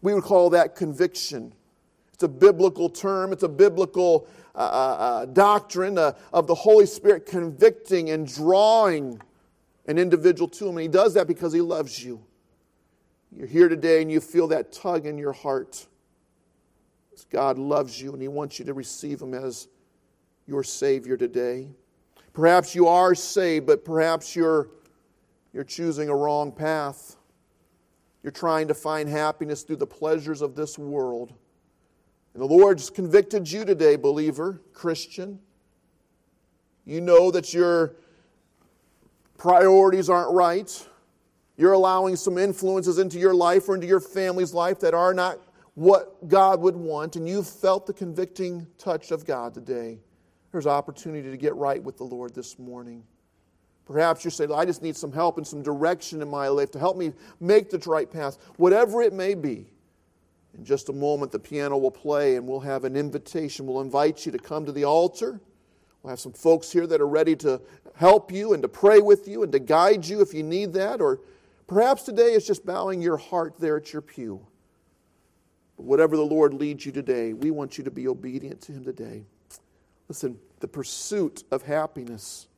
We 0.00 0.14
would 0.14 0.24
call 0.24 0.48
that 0.50 0.74
conviction. 0.74 1.52
It's 2.14 2.22
a 2.22 2.28
biblical 2.28 2.88
term, 2.88 3.34
it's 3.34 3.42
a 3.42 3.48
biblical 3.48 4.26
uh, 4.54 4.58
uh, 4.58 4.62
uh, 4.62 5.24
doctrine 5.26 5.98
uh, 5.98 6.12
of 6.32 6.46
the 6.46 6.54
Holy 6.54 6.86
Spirit 6.86 7.26
convicting 7.26 8.08
and 8.08 8.26
drawing 8.26 9.20
an 9.86 9.98
individual 9.98 10.48
to 10.48 10.68
Him. 10.68 10.76
And 10.76 10.82
He 10.82 10.88
does 10.88 11.14
that 11.14 11.26
because 11.26 11.52
He 11.52 11.60
loves 11.60 12.02
you. 12.02 12.22
You're 13.34 13.46
here 13.46 13.68
today 13.68 14.02
and 14.02 14.10
you 14.10 14.20
feel 14.20 14.48
that 14.48 14.72
tug 14.72 15.06
in 15.06 15.16
your 15.18 15.32
heart. 15.32 15.86
God 17.30 17.58
loves 17.58 18.00
you 18.00 18.12
and 18.12 18.20
He 18.20 18.28
wants 18.28 18.58
you 18.58 18.64
to 18.66 18.74
receive 18.74 19.20
Him 19.20 19.34
as 19.34 19.68
your 20.46 20.62
Savior 20.62 21.16
today. 21.16 21.68
Perhaps 22.32 22.74
you 22.74 22.88
are 22.88 23.14
saved, 23.14 23.66
but 23.66 23.84
perhaps 23.84 24.34
you're 24.34 24.68
you're 25.52 25.64
choosing 25.64 26.08
a 26.08 26.16
wrong 26.16 26.50
path. 26.50 27.16
You're 28.22 28.32
trying 28.32 28.68
to 28.68 28.74
find 28.74 29.08
happiness 29.08 29.62
through 29.62 29.76
the 29.76 29.86
pleasures 29.86 30.40
of 30.40 30.54
this 30.54 30.78
world. 30.78 31.34
And 32.32 32.42
the 32.42 32.46
Lord's 32.46 32.88
convicted 32.88 33.50
you 33.50 33.64
today, 33.64 33.96
believer, 33.96 34.62
Christian. 34.72 35.38
You 36.86 37.00
know 37.00 37.30
that 37.30 37.52
your 37.52 37.96
priorities 39.42 40.08
aren't 40.08 40.32
right. 40.32 40.88
You're 41.56 41.72
allowing 41.72 42.14
some 42.14 42.38
influences 42.38 43.00
into 43.00 43.18
your 43.18 43.34
life 43.34 43.68
or 43.68 43.74
into 43.74 43.88
your 43.88 43.98
family's 43.98 44.54
life 44.54 44.78
that 44.80 44.94
are 44.94 45.12
not 45.12 45.40
what 45.74 46.28
God 46.28 46.60
would 46.60 46.76
want, 46.76 47.16
and 47.16 47.28
you've 47.28 47.48
felt 47.48 47.84
the 47.84 47.92
convicting 47.92 48.68
touch 48.78 49.10
of 49.10 49.26
God 49.26 49.52
today. 49.52 49.98
There's 50.52 50.68
opportunity 50.68 51.28
to 51.28 51.36
get 51.36 51.56
right 51.56 51.82
with 51.82 51.96
the 51.96 52.04
Lord 52.04 52.32
this 52.36 52.56
morning. 52.56 53.02
Perhaps 53.84 54.24
you 54.24 54.30
say, 54.30 54.46
I 54.54 54.64
just 54.64 54.80
need 54.80 54.96
some 54.96 55.10
help 55.10 55.38
and 55.38 55.46
some 55.46 55.60
direction 55.60 56.22
in 56.22 56.28
my 56.28 56.46
life 56.46 56.70
to 56.70 56.78
help 56.78 56.96
me 56.96 57.12
make 57.40 57.68
the 57.68 57.78
right 57.78 58.08
path. 58.08 58.38
Whatever 58.58 59.02
it 59.02 59.12
may 59.12 59.34
be, 59.34 59.66
in 60.56 60.64
just 60.64 60.88
a 60.88 60.92
moment 60.92 61.32
the 61.32 61.40
piano 61.40 61.76
will 61.78 61.90
play 61.90 62.36
and 62.36 62.46
we'll 62.46 62.60
have 62.60 62.84
an 62.84 62.94
invitation. 62.94 63.66
We'll 63.66 63.80
invite 63.80 64.24
you 64.24 64.30
to 64.30 64.38
come 64.38 64.64
to 64.66 64.72
the 64.72 64.84
altar. 64.84 65.40
We'll 66.02 66.10
have 66.10 66.20
some 66.20 66.32
folks 66.32 66.72
here 66.72 66.86
that 66.86 67.00
are 67.00 67.08
ready 67.08 67.36
to 67.36 67.60
help 67.94 68.32
you 68.32 68.54
and 68.54 68.62
to 68.62 68.68
pray 68.68 69.00
with 69.00 69.28
you 69.28 69.42
and 69.42 69.52
to 69.52 69.58
guide 69.58 70.06
you 70.06 70.20
if 70.20 70.34
you 70.34 70.42
need 70.42 70.72
that. 70.72 71.00
Or 71.00 71.20
perhaps 71.66 72.02
today 72.02 72.32
is 72.32 72.46
just 72.46 72.66
bowing 72.66 73.00
your 73.00 73.16
heart 73.16 73.54
there 73.58 73.76
at 73.76 73.92
your 73.92 74.02
pew. 74.02 74.44
But 75.76 75.84
whatever 75.84 76.16
the 76.16 76.26
Lord 76.26 76.54
leads 76.54 76.84
you 76.84 76.92
today, 76.92 77.32
we 77.32 77.50
want 77.50 77.78
you 77.78 77.84
to 77.84 77.90
be 77.90 78.08
obedient 78.08 78.60
to 78.62 78.72
Him 78.72 78.84
today. 78.84 79.24
Listen, 80.08 80.38
the 80.60 80.68
pursuit 80.68 81.44
of 81.50 81.62
happiness 81.62 82.48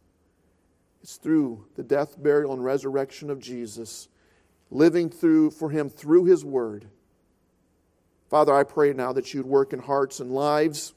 is 1.03 1.17
through 1.17 1.67
the 1.77 1.83
death, 1.83 2.21
burial, 2.21 2.53
and 2.55 2.65
resurrection 2.65 3.29
of 3.31 3.39
Jesus, 3.39 4.09
living 4.71 5.11
through 5.11 5.51
for 5.51 5.71
him 5.71 5.91
through 5.91 6.25
his 6.25 6.45
word. 6.45 6.87
Father, 8.31 8.55
I 8.55 8.65
pray 8.65 8.93
now 8.95 9.13
that 9.13 9.35
you'd 9.35 9.47
work 9.47 9.73
in 9.73 9.79
hearts 9.79 10.19
and 10.21 10.33
lives. 10.33 10.95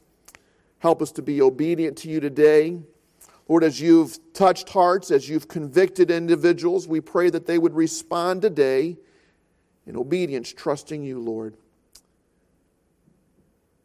Help 0.79 1.01
us 1.01 1.11
to 1.13 1.21
be 1.21 1.41
obedient 1.41 1.97
to 1.99 2.09
you 2.09 2.19
today. 2.19 2.79
Lord, 3.47 3.63
as 3.63 3.79
you've 3.79 4.19
touched 4.33 4.69
hearts, 4.69 5.09
as 5.09 5.27
you've 5.29 5.47
convicted 5.47 6.11
individuals, 6.11 6.87
we 6.87 7.01
pray 7.01 7.29
that 7.29 7.45
they 7.45 7.57
would 7.57 7.73
respond 7.73 8.41
today 8.41 8.97
in 9.85 9.95
obedience, 9.95 10.53
trusting 10.53 11.03
you, 11.03 11.19
Lord. 11.19 11.55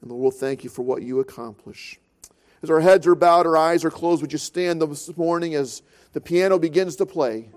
And 0.00 0.10
Lord, 0.10 0.20
we'll 0.20 0.30
thank 0.32 0.64
you 0.64 0.70
for 0.70 0.82
what 0.82 1.02
you 1.02 1.20
accomplish. 1.20 1.98
As 2.62 2.70
our 2.70 2.80
heads 2.80 3.06
are 3.06 3.14
bowed, 3.14 3.46
our 3.46 3.56
eyes 3.56 3.84
are 3.84 3.90
closed, 3.90 4.20
would 4.20 4.32
you 4.32 4.38
stand 4.38 4.82
this 4.82 5.16
morning 5.16 5.54
as 5.54 5.82
the 6.12 6.20
piano 6.20 6.58
begins 6.58 6.96
to 6.96 7.06
play, 7.06 7.48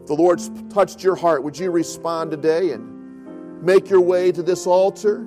If 0.00 0.06
the 0.06 0.14
Lord's 0.14 0.50
touched 0.68 1.02
your 1.02 1.16
heart. 1.16 1.42
Would 1.42 1.58
you 1.58 1.70
respond 1.70 2.30
today 2.30 2.72
and 2.72 3.62
make 3.62 3.88
your 3.88 4.00
way 4.00 4.32
to 4.32 4.42
this 4.42 4.66
altar? 4.66 5.26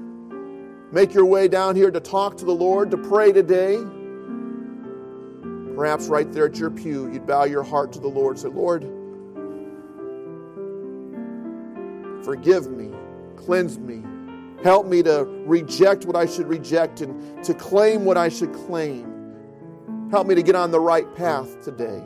Make 0.93 1.15
your 1.15 1.25
way 1.25 1.47
down 1.47 1.75
here 1.75 1.89
to 1.89 1.99
talk 1.99 2.38
to 2.38 2.45
the 2.45 2.53
Lord, 2.53 2.91
to 2.91 2.97
pray 2.97 3.32
today. 3.32 3.77
Perhaps 5.75 6.06
right 6.06 6.32
there 6.32 6.45
at 6.45 6.58
your 6.58 6.69
pew, 6.69 7.12
you'd 7.12 7.25
bow 7.25 7.45
your 7.45 7.63
heart 7.63 7.91
to 7.93 7.99
the 7.99 8.08
Lord 8.08 8.36
and 8.36 8.39
say, 8.39 8.49
Lord, 8.49 8.84
forgive 12.23 12.69
me, 12.69 12.91
cleanse 13.38 13.79
me, 13.79 14.03
help 14.63 14.86
me 14.86 15.01
to 15.01 15.25
reject 15.47 16.06
what 16.06 16.15
I 16.15 16.27
should 16.27 16.47
reject 16.47 17.01
and 17.01 17.43
to 17.43 17.56
claim 17.56 18.06
what 18.06 18.15
I 18.15 18.29
should 18.29 18.53
claim. 18.53 20.12
Help 20.12 20.27
me 20.27 20.36
to 20.36 20.43
get 20.43 20.53
on 20.53 20.69
the 20.69 20.79
right 20.79 21.12
path 21.15 21.60
today. 21.63 22.03